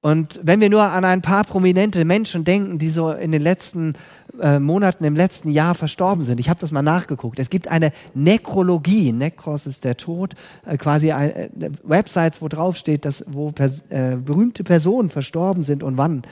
Und 0.00 0.40
wenn 0.44 0.60
wir 0.60 0.70
nur 0.70 0.84
an 0.84 1.04
ein 1.04 1.22
paar 1.22 1.42
prominente 1.42 2.04
Menschen 2.04 2.44
denken, 2.44 2.78
die 2.78 2.88
so 2.88 3.10
in 3.10 3.32
den 3.32 3.42
letzten 3.42 3.94
äh, 4.40 4.60
Monaten, 4.60 5.02
im 5.02 5.16
letzten 5.16 5.50
Jahr 5.50 5.74
verstorben 5.74 6.22
sind, 6.22 6.38
ich 6.38 6.48
habe 6.48 6.60
das 6.60 6.70
mal 6.70 6.82
nachgeguckt. 6.82 7.40
Es 7.40 7.50
gibt 7.50 7.66
eine 7.66 7.92
Nekrologie, 8.14 9.12
Nekros 9.12 9.66
ist 9.66 9.82
der 9.82 9.96
Tod, 9.96 10.34
äh, 10.66 10.76
quasi 10.76 11.10
ein, 11.10 11.30
äh, 11.30 11.70
Websites, 11.82 12.40
wo 12.40 12.46
drauf 12.46 12.76
steht, 12.76 13.04
dass, 13.04 13.24
wo 13.26 13.50
pers 13.50 13.82
äh, 13.88 14.16
berühmte 14.16 14.62
Personen 14.62 15.10
verstorben 15.10 15.64
sind 15.64 15.82
und 15.82 15.96
wann. 15.96 16.22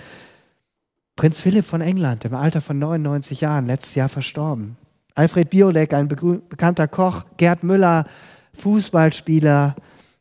Prinz 1.17 1.41
Philipp 1.41 1.65
von 1.65 1.81
England, 1.81 2.25
im 2.25 2.35
Alter 2.35 2.61
von 2.61 2.79
99 2.79 3.41
Jahren, 3.41 3.67
letztes 3.67 3.97
Jahr 3.97 4.09
verstorben. 4.09 4.77
Alfred 5.17 5.51
Biolek, 5.51 5.93
ein 5.93 6.09
bekannter 6.09 6.87
Koch, 6.87 7.25
Gerd 7.37 7.65
Müller, 7.65 8.07
Fußballspieler, 8.53 9.75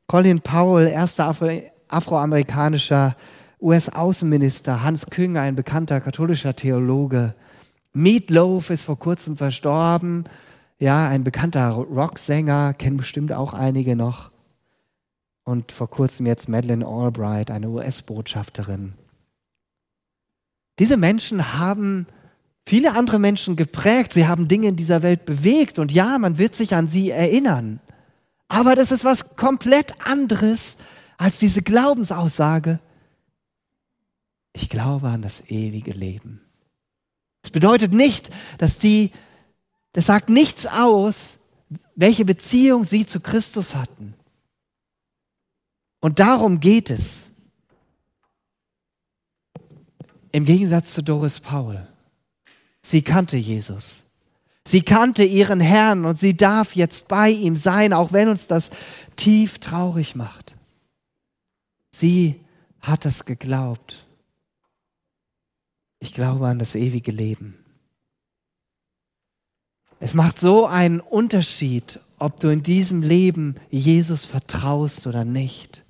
Colin 0.07 0.41
Powell, 0.41 0.87
erster 0.87 1.27
Afro 1.27 1.61
afroamerikanischer 1.87 3.15
US-Außenminister 3.61 4.83
Hans 4.83 5.07
Küng, 5.07 5.37
ein 5.37 5.55
bekannter 5.55 6.01
katholischer 6.01 6.55
Theologe. 6.55 7.35
Meatloaf 7.93 8.69
ist 8.69 8.83
vor 8.83 8.99
kurzem 8.99 9.37
verstorben. 9.37 10.25
Ja, 10.77 11.07
ein 11.07 11.23
bekannter 11.23 11.69
Rocksänger, 11.69 12.73
kennen 12.73 12.97
bestimmt 12.97 13.31
auch 13.31 13.53
einige 13.53 13.95
noch. 13.95 14.31
Und 15.43 15.71
vor 15.71 15.89
kurzem 15.89 16.25
jetzt 16.25 16.49
Madeleine 16.49 16.85
Albright, 16.85 17.49
eine 17.49 17.69
US-Botschafterin. 17.69 18.93
Diese 20.79 20.97
Menschen 20.97 21.57
haben 21.57 22.07
viele 22.65 22.95
andere 22.95 23.19
Menschen 23.19 23.55
geprägt. 23.55 24.13
Sie 24.13 24.27
haben 24.27 24.47
Dinge 24.47 24.67
in 24.67 24.75
dieser 24.75 25.01
Welt 25.01 25.25
bewegt. 25.25 25.79
Und 25.79 25.91
ja, 25.91 26.17
man 26.17 26.37
wird 26.37 26.55
sich 26.55 26.75
an 26.75 26.87
sie 26.87 27.11
erinnern. 27.11 27.79
Aber 28.55 28.73
das 28.75 28.93
ist 28.93 29.03
was 29.03 29.35
komplett 29.35 29.99
anderes 29.99 30.77
als 31.17 31.39
diese 31.39 31.61
Glaubensaussage, 31.61 32.79
ich 34.53 34.69
glaube 34.69 35.09
an 35.09 35.21
das 35.21 35.49
ewige 35.49 35.91
Leben. 35.91 36.39
Das 37.41 37.51
bedeutet 37.51 37.91
nicht, 37.91 38.29
dass 38.57 38.79
sie, 38.79 39.11
das 39.91 40.05
sagt 40.05 40.29
nichts 40.29 40.67
aus, 40.67 41.37
welche 41.95 42.23
Beziehung 42.23 42.85
sie 42.85 43.05
zu 43.05 43.19
Christus 43.19 43.75
hatten. 43.75 44.13
Und 45.99 46.19
darum 46.19 46.61
geht 46.61 46.89
es. 46.89 47.31
Im 50.31 50.45
Gegensatz 50.45 50.93
zu 50.93 51.03
Doris 51.03 51.41
Paul. 51.41 51.85
Sie 52.81 53.01
kannte 53.01 53.35
Jesus. 53.35 54.04
Sie 54.67 54.81
kannte 54.81 55.23
ihren 55.23 55.59
Herrn 55.59 56.05
und 56.05 56.17
sie 56.17 56.35
darf 56.35 56.75
jetzt 56.75 57.07
bei 57.07 57.29
ihm 57.29 57.55
sein, 57.55 57.93
auch 57.93 58.11
wenn 58.11 58.29
uns 58.29 58.47
das 58.47 58.71
tief 59.15 59.59
traurig 59.59 60.15
macht. 60.15 60.55
Sie 61.91 62.39
hat 62.81 63.05
es 63.05 63.25
geglaubt. 63.25 64.05
Ich 65.99 66.13
glaube 66.13 66.47
an 66.47 66.59
das 66.59 66.75
ewige 66.75 67.11
Leben. 67.11 67.57
Es 69.99 70.13
macht 70.13 70.39
so 70.39 70.65
einen 70.65 70.99
Unterschied, 70.99 71.99
ob 72.19 72.39
du 72.39 72.49
in 72.49 72.63
diesem 72.63 73.01
Leben 73.01 73.55
Jesus 73.69 74.25
vertraust 74.25 75.07
oder 75.07 75.25
nicht. 75.25 75.83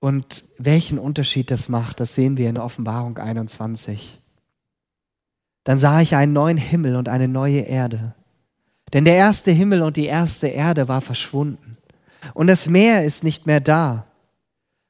Und 0.00 0.44
welchen 0.58 0.98
Unterschied 0.98 1.50
das 1.50 1.68
macht, 1.68 2.00
das 2.00 2.14
sehen 2.14 2.36
wir 2.36 2.50
in 2.50 2.58
Offenbarung 2.58 3.18
21. 3.18 4.20
Dann 5.66 5.80
sah 5.80 6.00
ich 6.00 6.14
einen 6.14 6.32
neuen 6.32 6.58
Himmel 6.58 6.94
und 6.94 7.08
eine 7.08 7.26
neue 7.26 7.62
Erde. 7.62 8.14
Denn 8.92 9.04
der 9.04 9.16
erste 9.16 9.50
Himmel 9.50 9.82
und 9.82 9.96
die 9.96 10.06
erste 10.06 10.46
Erde 10.46 10.86
war 10.86 11.00
verschwunden 11.00 11.76
und 12.34 12.46
das 12.46 12.68
Meer 12.68 13.04
ist 13.04 13.24
nicht 13.24 13.46
mehr 13.46 13.58
da. 13.58 14.06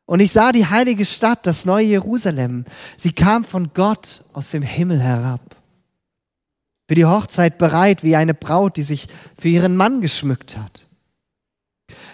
Und 0.04 0.20
ich 0.20 0.32
sah 0.32 0.52
die 0.52 0.66
heilige 0.66 1.06
Stadt, 1.06 1.46
das 1.46 1.64
neue 1.64 1.86
Jerusalem. 1.86 2.66
Sie 2.98 3.12
kam 3.12 3.44
von 3.44 3.70
Gott 3.72 4.22
aus 4.34 4.50
dem 4.50 4.62
Himmel 4.62 5.00
herab. 5.00 5.56
Für 6.88 6.94
die 6.94 7.06
Hochzeit 7.06 7.56
bereit 7.56 8.04
wie 8.04 8.14
eine 8.14 8.34
Braut, 8.34 8.76
die 8.76 8.82
sich 8.82 9.08
für 9.38 9.48
ihren 9.48 9.76
Mann 9.76 10.02
geschmückt 10.02 10.58
hat. 10.58 10.84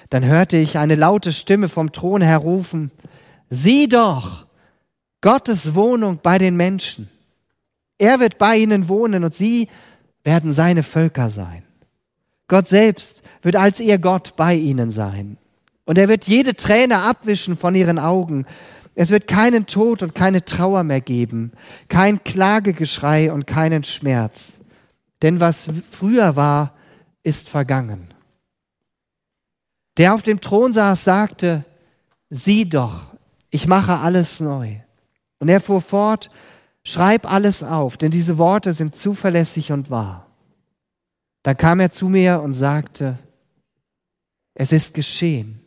Dann 0.08 0.24
hörte 0.24 0.56
ich 0.56 0.78
eine 0.78 0.94
laute 0.94 1.32
Stimme 1.32 1.68
vom 1.68 1.90
Thron 1.90 2.22
her 2.22 2.38
rufen, 2.38 2.92
sieh 3.50 3.88
doch, 3.88 4.46
Gottes 5.20 5.74
Wohnung 5.74 6.20
bei 6.22 6.38
den 6.38 6.56
Menschen. 6.56 7.08
Er 7.98 8.20
wird 8.20 8.38
bei 8.38 8.56
ihnen 8.56 8.88
wohnen 8.88 9.24
und 9.24 9.34
sie 9.34 9.68
werden 10.24 10.52
seine 10.52 10.82
Völker 10.82 11.30
sein. 11.30 11.64
Gott 12.48 12.68
selbst 12.68 13.22
wird 13.42 13.56
als 13.56 13.80
ihr 13.80 13.98
Gott 13.98 14.34
bei 14.36 14.54
ihnen 14.54 14.90
sein. 14.90 15.38
Und 15.84 15.98
er 15.98 16.08
wird 16.08 16.26
jede 16.26 16.54
Träne 16.54 16.98
abwischen 16.98 17.56
von 17.56 17.74
ihren 17.74 17.98
Augen. 17.98 18.46
Es 18.94 19.10
wird 19.10 19.26
keinen 19.26 19.66
Tod 19.66 20.02
und 20.02 20.14
keine 20.14 20.44
Trauer 20.44 20.84
mehr 20.84 21.00
geben, 21.00 21.52
kein 21.88 22.22
Klagegeschrei 22.22 23.32
und 23.32 23.46
keinen 23.46 23.84
Schmerz. 23.84 24.60
Denn 25.22 25.40
was 25.40 25.68
früher 25.90 26.36
war, 26.36 26.74
ist 27.22 27.48
vergangen. 27.48 28.08
Der 29.96 30.14
auf 30.14 30.22
dem 30.22 30.40
Thron 30.40 30.72
saß, 30.72 31.04
sagte, 31.04 31.64
sieh 32.30 32.68
doch, 32.68 33.06
ich 33.50 33.66
mache 33.66 33.98
alles 33.98 34.40
neu. 34.40 34.76
Und 35.38 35.48
er 35.48 35.60
fuhr 35.60 35.80
fort, 35.80 36.30
schreib 36.84 37.30
alles 37.30 37.62
auf, 37.62 37.96
denn 37.96 38.10
diese 38.10 38.38
Worte 38.38 38.72
sind 38.72 38.94
zuverlässig 38.96 39.72
und 39.72 39.90
wahr. 39.90 40.26
Da 41.42 41.54
kam 41.54 41.80
er 41.80 41.90
zu 41.90 42.08
mir 42.08 42.40
und 42.40 42.52
sagte, 42.52 43.18
es 44.54 44.72
ist 44.72 44.94
geschehen. 44.94 45.60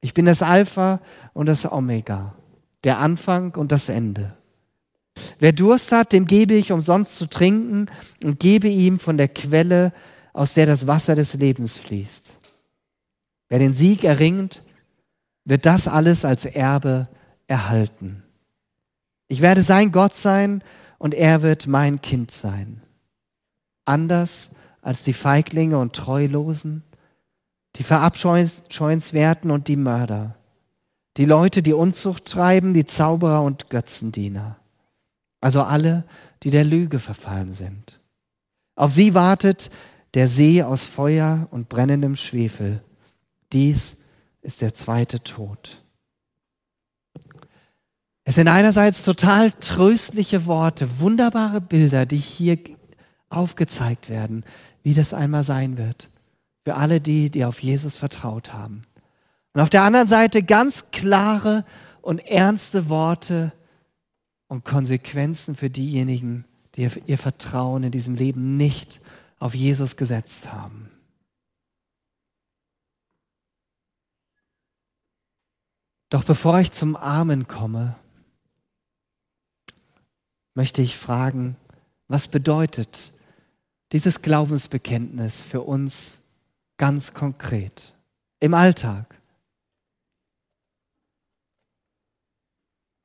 Ich 0.00 0.14
bin 0.14 0.26
das 0.26 0.42
Alpha 0.42 1.00
und 1.32 1.46
das 1.46 1.70
Omega, 1.70 2.34
der 2.82 2.98
Anfang 2.98 3.54
und 3.54 3.70
das 3.70 3.88
Ende. 3.88 4.36
Wer 5.38 5.52
Durst 5.52 5.92
hat, 5.92 6.12
dem 6.12 6.26
gebe 6.26 6.54
ich 6.54 6.72
umsonst 6.72 7.16
zu 7.16 7.26
trinken 7.26 7.86
und 8.24 8.40
gebe 8.40 8.68
ihm 8.68 8.98
von 8.98 9.16
der 9.16 9.28
Quelle, 9.28 9.92
aus 10.32 10.54
der 10.54 10.66
das 10.66 10.86
Wasser 10.86 11.14
des 11.14 11.34
Lebens 11.34 11.76
fließt. 11.76 12.34
Wer 13.48 13.58
den 13.58 13.74
Sieg 13.74 14.02
erringt, 14.02 14.64
wird 15.44 15.66
das 15.66 15.86
alles 15.86 16.24
als 16.24 16.46
Erbe 16.46 17.08
erhalten. 17.46 18.22
Ich 19.28 19.40
werde 19.40 19.62
sein 19.62 19.92
Gott 19.92 20.14
sein 20.14 20.62
und 20.98 21.14
er 21.14 21.42
wird 21.42 21.66
mein 21.66 22.00
Kind 22.00 22.30
sein. 22.30 22.82
Anders 23.84 24.50
als 24.82 25.02
die 25.02 25.12
Feiglinge 25.12 25.78
und 25.78 25.94
Treulosen, 25.94 26.82
die 27.76 27.84
Verabscheuenswerten 27.84 29.50
und 29.50 29.68
die 29.68 29.76
Mörder, 29.76 30.36
die 31.16 31.24
Leute, 31.24 31.62
die 31.62 31.72
Unzucht 31.72 32.26
treiben, 32.26 32.74
die 32.74 32.86
Zauberer 32.86 33.42
und 33.42 33.70
Götzendiener, 33.70 34.56
also 35.40 35.62
alle, 35.62 36.04
die 36.42 36.50
der 36.50 36.64
Lüge 36.64 36.98
verfallen 36.98 37.52
sind. 37.52 38.00
Auf 38.74 38.92
sie 38.92 39.14
wartet 39.14 39.70
der 40.14 40.28
See 40.28 40.62
aus 40.62 40.84
Feuer 40.84 41.48
und 41.50 41.68
brennendem 41.68 42.16
Schwefel. 42.16 42.82
Dies 43.52 43.96
ist 44.42 44.60
der 44.60 44.74
zweite 44.74 45.22
Tod. 45.22 45.81
Es 48.24 48.36
sind 48.36 48.48
einerseits 48.48 49.02
total 49.02 49.50
tröstliche 49.52 50.46
Worte, 50.46 51.00
wunderbare 51.00 51.60
Bilder, 51.60 52.06
die 52.06 52.16
hier 52.16 52.58
aufgezeigt 53.28 54.08
werden, 54.08 54.44
wie 54.82 54.94
das 54.94 55.12
einmal 55.12 55.42
sein 55.42 55.76
wird. 55.76 56.08
Für 56.64 56.76
alle 56.76 57.00
die, 57.00 57.30
die 57.30 57.44
auf 57.44 57.60
Jesus 57.60 57.96
vertraut 57.96 58.52
haben. 58.52 58.84
Und 59.54 59.60
auf 59.60 59.70
der 59.70 59.82
anderen 59.82 60.06
Seite 60.06 60.42
ganz 60.42 60.90
klare 60.92 61.64
und 62.00 62.20
ernste 62.20 62.88
Worte 62.88 63.52
und 64.46 64.64
Konsequenzen 64.64 65.56
für 65.56 65.70
diejenigen, 65.70 66.44
die 66.76 66.88
ihr 67.06 67.18
Vertrauen 67.18 67.82
in 67.82 67.90
diesem 67.90 68.14
Leben 68.14 68.56
nicht 68.56 69.00
auf 69.38 69.54
Jesus 69.54 69.96
gesetzt 69.96 70.52
haben. 70.52 70.90
Doch 76.08 76.24
bevor 76.24 76.60
ich 76.60 76.72
zum 76.72 76.94
Amen 76.94 77.48
komme, 77.48 77.96
möchte 80.54 80.82
ich 80.82 80.96
fragen, 80.96 81.56
was 82.08 82.28
bedeutet 82.28 83.12
dieses 83.92 84.22
Glaubensbekenntnis 84.22 85.42
für 85.42 85.62
uns 85.62 86.22
ganz 86.76 87.14
konkret 87.14 87.94
im 88.40 88.54
Alltag? 88.54 89.06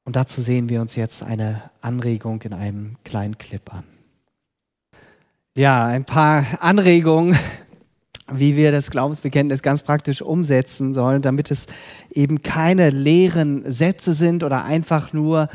Und 0.04 0.16
dazu 0.16 0.42
sehen 0.42 0.70
wir 0.70 0.82
uns 0.82 0.96
jetzt 0.96 1.22
eine 1.22 1.70
Anregung 1.82 2.42
in 2.44 2.54
einem 2.54 2.98
kleinen 3.04 3.38
Clip 3.38 3.74
an. 3.74 3.84
Ja, 5.58 5.86
ein 5.86 6.06
paar 6.06 6.62
Anregungen 6.62 7.38
wie 8.32 8.56
wir 8.56 8.72
das 8.72 8.92
Glaubensbekenntnis 8.92 9.62
ganz 9.62 9.84
praktisch 9.84 10.22
umsetzen 10.22 10.94
sollen, 10.94 11.22
damit 11.22 11.50
es 11.50 11.68
eben 12.12 12.42
keine 12.42 12.90
leeren 12.90 13.72
Sätze 13.72 14.14
sind 14.14 14.44
oder 14.44 14.66
einfach 14.66 15.14
nur 15.14 15.50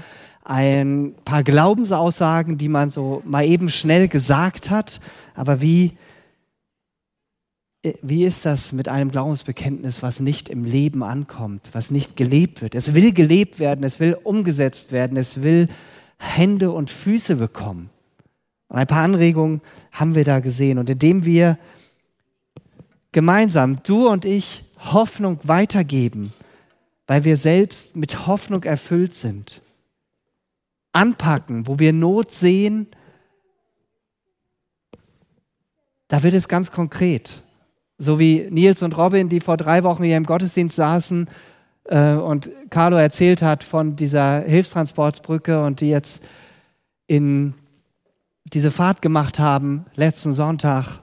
ein 0.45 1.15
paar 1.25 1.45
Glaubensaussagen, 1.45 2.59
die 2.59 2.69
man 2.69 2.91
so 2.91 3.23
mal 3.25 3.45
eben 3.45 3.69
schnell 3.69 4.09
gesagt 4.09 4.71
hat. 4.71 5.01
Aber 5.35 5.61
wie, 5.61 5.97
wie 8.03 8.25
ist 8.25 8.45
das 8.45 8.73
mit 8.73 8.89
einem 8.89 9.11
Glaubensbekenntnis, 9.11 10.03
was 10.03 10.21
nicht 10.21 10.49
im 10.49 10.65
Leben 10.65 11.03
ankommt, 11.03 11.71
was 11.73 11.91
nicht 11.91 12.17
gelebt 12.17 12.63
wird? 12.63 12.75
Es 12.75 12.95
will 12.95 13.13
gelebt 13.13 13.59
werden, 13.59 13.85
es 13.85 14.01
will 14.01 14.15
umgesetzt 14.15 14.93
werden, 14.93 15.17
es 15.17 15.43
will 15.43 15.69
Hände 16.19 16.71
und 16.73 16.91
Füße 16.91 17.37
bekommen. 17.37 17.91
Und 18.69 18.79
ein 18.79 18.87
paar 18.87 19.05
Anregungen 19.05 19.61
haben 19.93 20.15
wir 20.15 20.25
da 20.25 20.41
gesehen. 20.41 20.79
Und 20.79 20.89
indem 20.89 21.25
wir 21.25 21.59
gemeinsam, 23.13 23.83
du 23.83 24.09
und 24.09 24.25
ich, 24.25 24.65
Hoffnung 24.79 25.39
weitergeben, 25.45 26.33
weil 27.07 27.25
wir 27.25 27.37
selbst 27.37 27.95
mit 27.95 28.27
Hoffnung 28.27 28.65
erfüllt 28.65 29.15
sind. 29.15 29.63
Anpacken, 30.93 31.67
wo 31.67 31.79
wir 31.79 31.93
Not 31.93 32.31
sehen, 32.31 32.87
da 36.09 36.23
wird 36.23 36.35
es 36.35 36.49
ganz 36.49 36.71
konkret. 36.71 37.43
So 37.97 38.19
wie 38.19 38.47
Nils 38.51 38.83
und 38.83 38.97
Robin, 38.97 39.29
die 39.29 39.41
vor 39.41 39.57
drei 39.57 39.83
Wochen 39.83 40.03
hier 40.05 40.17
im 40.17 40.27
Gottesdienst 40.27 40.77
saßen 40.77 41.29
äh, 41.85 42.15
und 42.15 42.51
Carlo 42.69 42.97
erzählt 42.97 43.43
hat 43.43 43.65
von 43.65 43.97
dieser 43.97 44.41
Hilfstransportbrücke 44.41 45.65
und 45.65 45.81
die 45.81 45.89
jetzt 45.89 46.23
in 47.07 47.55
diese 48.45 48.71
Fahrt 48.71 49.03
gemacht 49.03 49.39
haben 49.39 49.87
letzten 49.95 50.33
Sonntag 50.33 51.01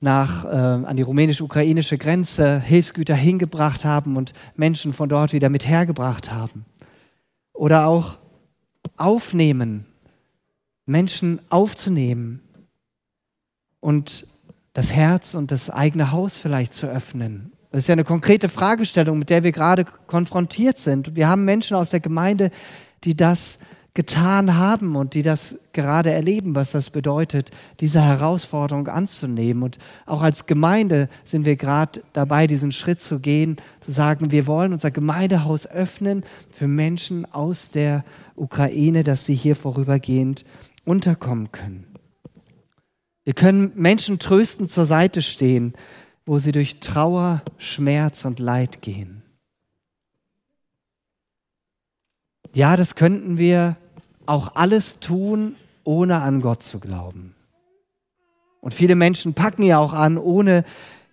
nach, 0.00 0.44
äh, 0.44 0.48
an 0.48 0.96
die 0.96 1.02
rumänisch-ukrainische 1.02 1.96
Grenze 1.96 2.60
Hilfsgüter 2.60 3.14
hingebracht 3.14 3.84
haben 3.84 4.16
und 4.16 4.32
Menschen 4.56 4.92
von 4.92 5.08
dort 5.08 5.32
wieder 5.32 5.48
mit 5.48 5.66
hergebracht 5.66 6.30
haben. 6.30 6.66
Oder 7.52 7.86
auch 7.86 8.18
aufnehmen, 8.96 9.86
Menschen 10.86 11.40
aufzunehmen 11.48 12.40
und 13.80 14.26
das 14.72 14.92
Herz 14.92 15.34
und 15.34 15.50
das 15.50 15.70
eigene 15.70 16.12
Haus 16.12 16.36
vielleicht 16.36 16.72
zu 16.72 16.86
öffnen. 16.86 17.52
Das 17.70 17.80
ist 17.80 17.88
ja 17.88 17.94
eine 17.94 18.04
konkrete 18.04 18.48
Fragestellung, 18.48 19.18
mit 19.18 19.30
der 19.30 19.42
wir 19.42 19.52
gerade 19.52 19.84
konfrontiert 19.84 20.78
sind. 20.78 21.16
Wir 21.16 21.28
haben 21.28 21.44
Menschen 21.44 21.76
aus 21.76 21.90
der 21.90 22.00
Gemeinde, 22.00 22.50
die 23.04 23.16
das 23.16 23.58
getan 23.94 24.56
haben 24.56 24.96
und 24.96 25.12
die 25.12 25.22
das 25.22 25.58
gerade 25.74 26.10
erleben, 26.10 26.54
was 26.54 26.70
das 26.70 26.88
bedeutet, 26.88 27.50
diese 27.80 28.00
Herausforderung 28.00 28.88
anzunehmen. 28.88 29.62
Und 29.62 29.78
auch 30.06 30.22
als 30.22 30.46
Gemeinde 30.46 31.08
sind 31.24 31.44
wir 31.44 31.56
gerade 31.56 32.02
dabei, 32.14 32.46
diesen 32.46 32.72
Schritt 32.72 33.02
zu 33.02 33.20
gehen, 33.20 33.56
zu 33.80 33.90
sagen, 33.90 34.30
wir 34.30 34.46
wollen 34.46 34.72
unser 34.72 34.90
Gemeindehaus 34.90 35.66
öffnen 35.66 36.24
für 36.50 36.68
Menschen 36.68 37.30
aus 37.30 37.70
der 37.70 38.04
Ukraine, 38.36 39.04
dass 39.04 39.26
sie 39.26 39.34
hier 39.34 39.56
vorübergehend 39.56 40.44
unterkommen 40.84 41.52
können. 41.52 41.86
Wir 43.24 43.34
können 43.34 43.72
Menschen 43.76 44.18
trösten 44.18 44.68
zur 44.68 44.84
Seite 44.84 45.22
stehen, 45.22 45.74
wo 46.26 46.38
sie 46.38 46.52
durch 46.52 46.80
Trauer, 46.80 47.42
Schmerz 47.56 48.24
und 48.24 48.38
Leid 48.38 48.82
gehen. 48.82 49.22
Ja, 52.54 52.76
das 52.76 52.94
könnten 52.94 53.38
wir 53.38 53.76
auch 54.26 54.56
alles 54.56 55.00
tun, 55.00 55.56
ohne 55.84 56.20
an 56.20 56.40
Gott 56.40 56.62
zu 56.62 56.80
glauben. 56.80 57.34
Und 58.60 58.74
viele 58.74 58.94
Menschen 58.94 59.34
packen 59.34 59.62
ja 59.62 59.78
auch 59.78 59.92
an, 59.92 60.18
ohne 60.18 60.64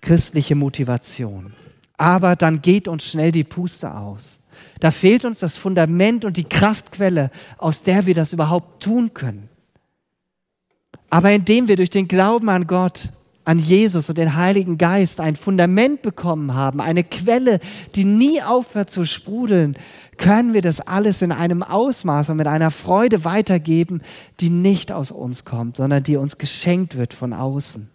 christliche 0.02 0.56
Motivation. 0.56 1.54
Aber 2.00 2.38
dann 2.38 2.62
geht 2.62 2.88
uns 2.88 3.04
schnell 3.04 3.34
die 3.34 3.44
Puste 3.44 3.94
aus. 3.94 4.40
Da 4.80 4.90
fehlt 4.90 5.26
uns 5.26 5.40
das 5.40 5.58
Fundament 5.58 6.24
und 6.24 6.38
die 6.38 6.46
Kraftquelle, 6.46 7.30
aus 7.58 7.84
der 7.84 8.06
wir 8.06 8.16
das 8.16 8.32
überhaupt 8.32 8.82
tun 8.82 9.14
können. 9.14 9.50
Aber 11.10 11.30
indem 11.34 11.68
wir 11.68 11.76
durch 11.76 11.90
den 11.90 12.08
Glauben 12.08 12.48
an 12.48 12.68
Gott, 12.68 13.10
an 13.44 13.60
Jesus 13.60 14.08
und 14.08 14.18
den 14.18 14.38
Heiligen 14.38 14.78
Geist 14.78 15.20
ein 15.20 15.36
Fundament 15.36 16.02
bekommen 16.02 16.54
haben, 16.54 16.80
eine 16.80 17.04
Quelle, 17.04 17.60
die 17.96 18.06
nie 18.06 18.42
aufhört 18.42 18.90
zu 18.90 19.04
sprudeln, 19.04 19.78
können 20.16 20.54
wir 20.54 20.62
das 20.62 20.80
alles 20.80 21.22
in 21.22 21.34
einem 21.34 21.64
Ausmaß 21.64 22.30
und 22.30 22.38
mit 22.38 22.48
einer 22.48 22.72
Freude 22.72 23.26
weitergeben, 23.26 24.04
die 24.40 24.50
nicht 24.50 24.94
aus 24.94 25.12
uns 25.12 25.44
kommt, 25.44 25.76
sondern 25.76 26.04
die 26.04 26.16
uns 26.16 26.38
geschenkt 26.38 26.96
wird 26.96 27.14
von 27.14 27.34
außen. 27.34 27.90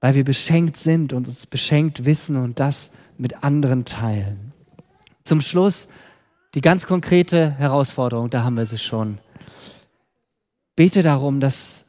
Weil 0.00 0.14
wir 0.14 0.24
beschenkt 0.24 0.76
sind 0.76 1.12
und 1.12 1.28
uns 1.28 1.46
beschenkt 1.46 2.04
wissen 2.04 2.36
und 2.36 2.60
das 2.60 2.90
mit 3.16 3.42
anderen 3.42 3.84
teilen. 3.84 4.52
Zum 5.24 5.40
Schluss 5.40 5.88
die 6.54 6.60
ganz 6.60 6.86
konkrete 6.86 7.52
Herausforderung, 7.52 8.30
da 8.30 8.42
haben 8.42 8.56
wir 8.56 8.66
sie 8.66 8.78
schon. 8.78 9.18
Bete 10.76 11.02
darum, 11.02 11.40
dass, 11.40 11.84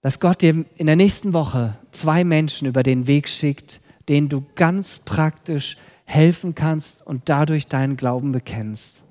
dass 0.00 0.20
Gott 0.20 0.40
dir 0.40 0.64
in 0.76 0.86
der 0.86 0.96
nächsten 0.96 1.32
Woche 1.32 1.76
zwei 1.90 2.24
Menschen 2.24 2.66
über 2.66 2.82
den 2.82 3.06
Weg 3.06 3.28
schickt, 3.28 3.80
denen 4.08 4.28
du 4.28 4.44
ganz 4.54 5.00
praktisch 5.00 5.76
helfen 6.04 6.54
kannst 6.54 7.06
und 7.06 7.28
dadurch 7.28 7.66
deinen 7.66 7.96
Glauben 7.96 8.32
bekennst. 8.32 9.02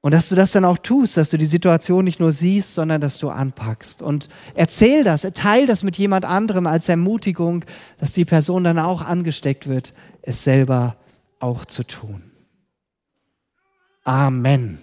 Und 0.00 0.12
dass 0.12 0.28
du 0.28 0.36
das 0.36 0.52
dann 0.52 0.64
auch 0.64 0.78
tust, 0.78 1.16
dass 1.16 1.30
du 1.30 1.38
die 1.38 1.46
Situation 1.46 2.04
nicht 2.04 2.20
nur 2.20 2.30
siehst, 2.30 2.74
sondern 2.74 3.00
dass 3.00 3.18
du 3.18 3.30
anpackst. 3.30 4.00
Und 4.00 4.28
erzähl 4.54 5.02
das, 5.02 5.22
teil 5.34 5.66
das 5.66 5.82
mit 5.82 5.96
jemand 5.96 6.24
anderem 6.24 6.66
als 6.66 6.88
Ermutigung, 6.88 7.64
dass 7.98 8.12
die 8.12 8.24
Person 8.24 8.64
dann 8.64 8.78
auch 8.78 9.02
angesteckt 9.02 9.68
wird, 9.68 9.92
es 10.22 10.44
selber 10.44 10.96
auch 11.40 11.64
zu 11.64 11.82
tun. 11.84 12.30
Amen. 14.04 14.78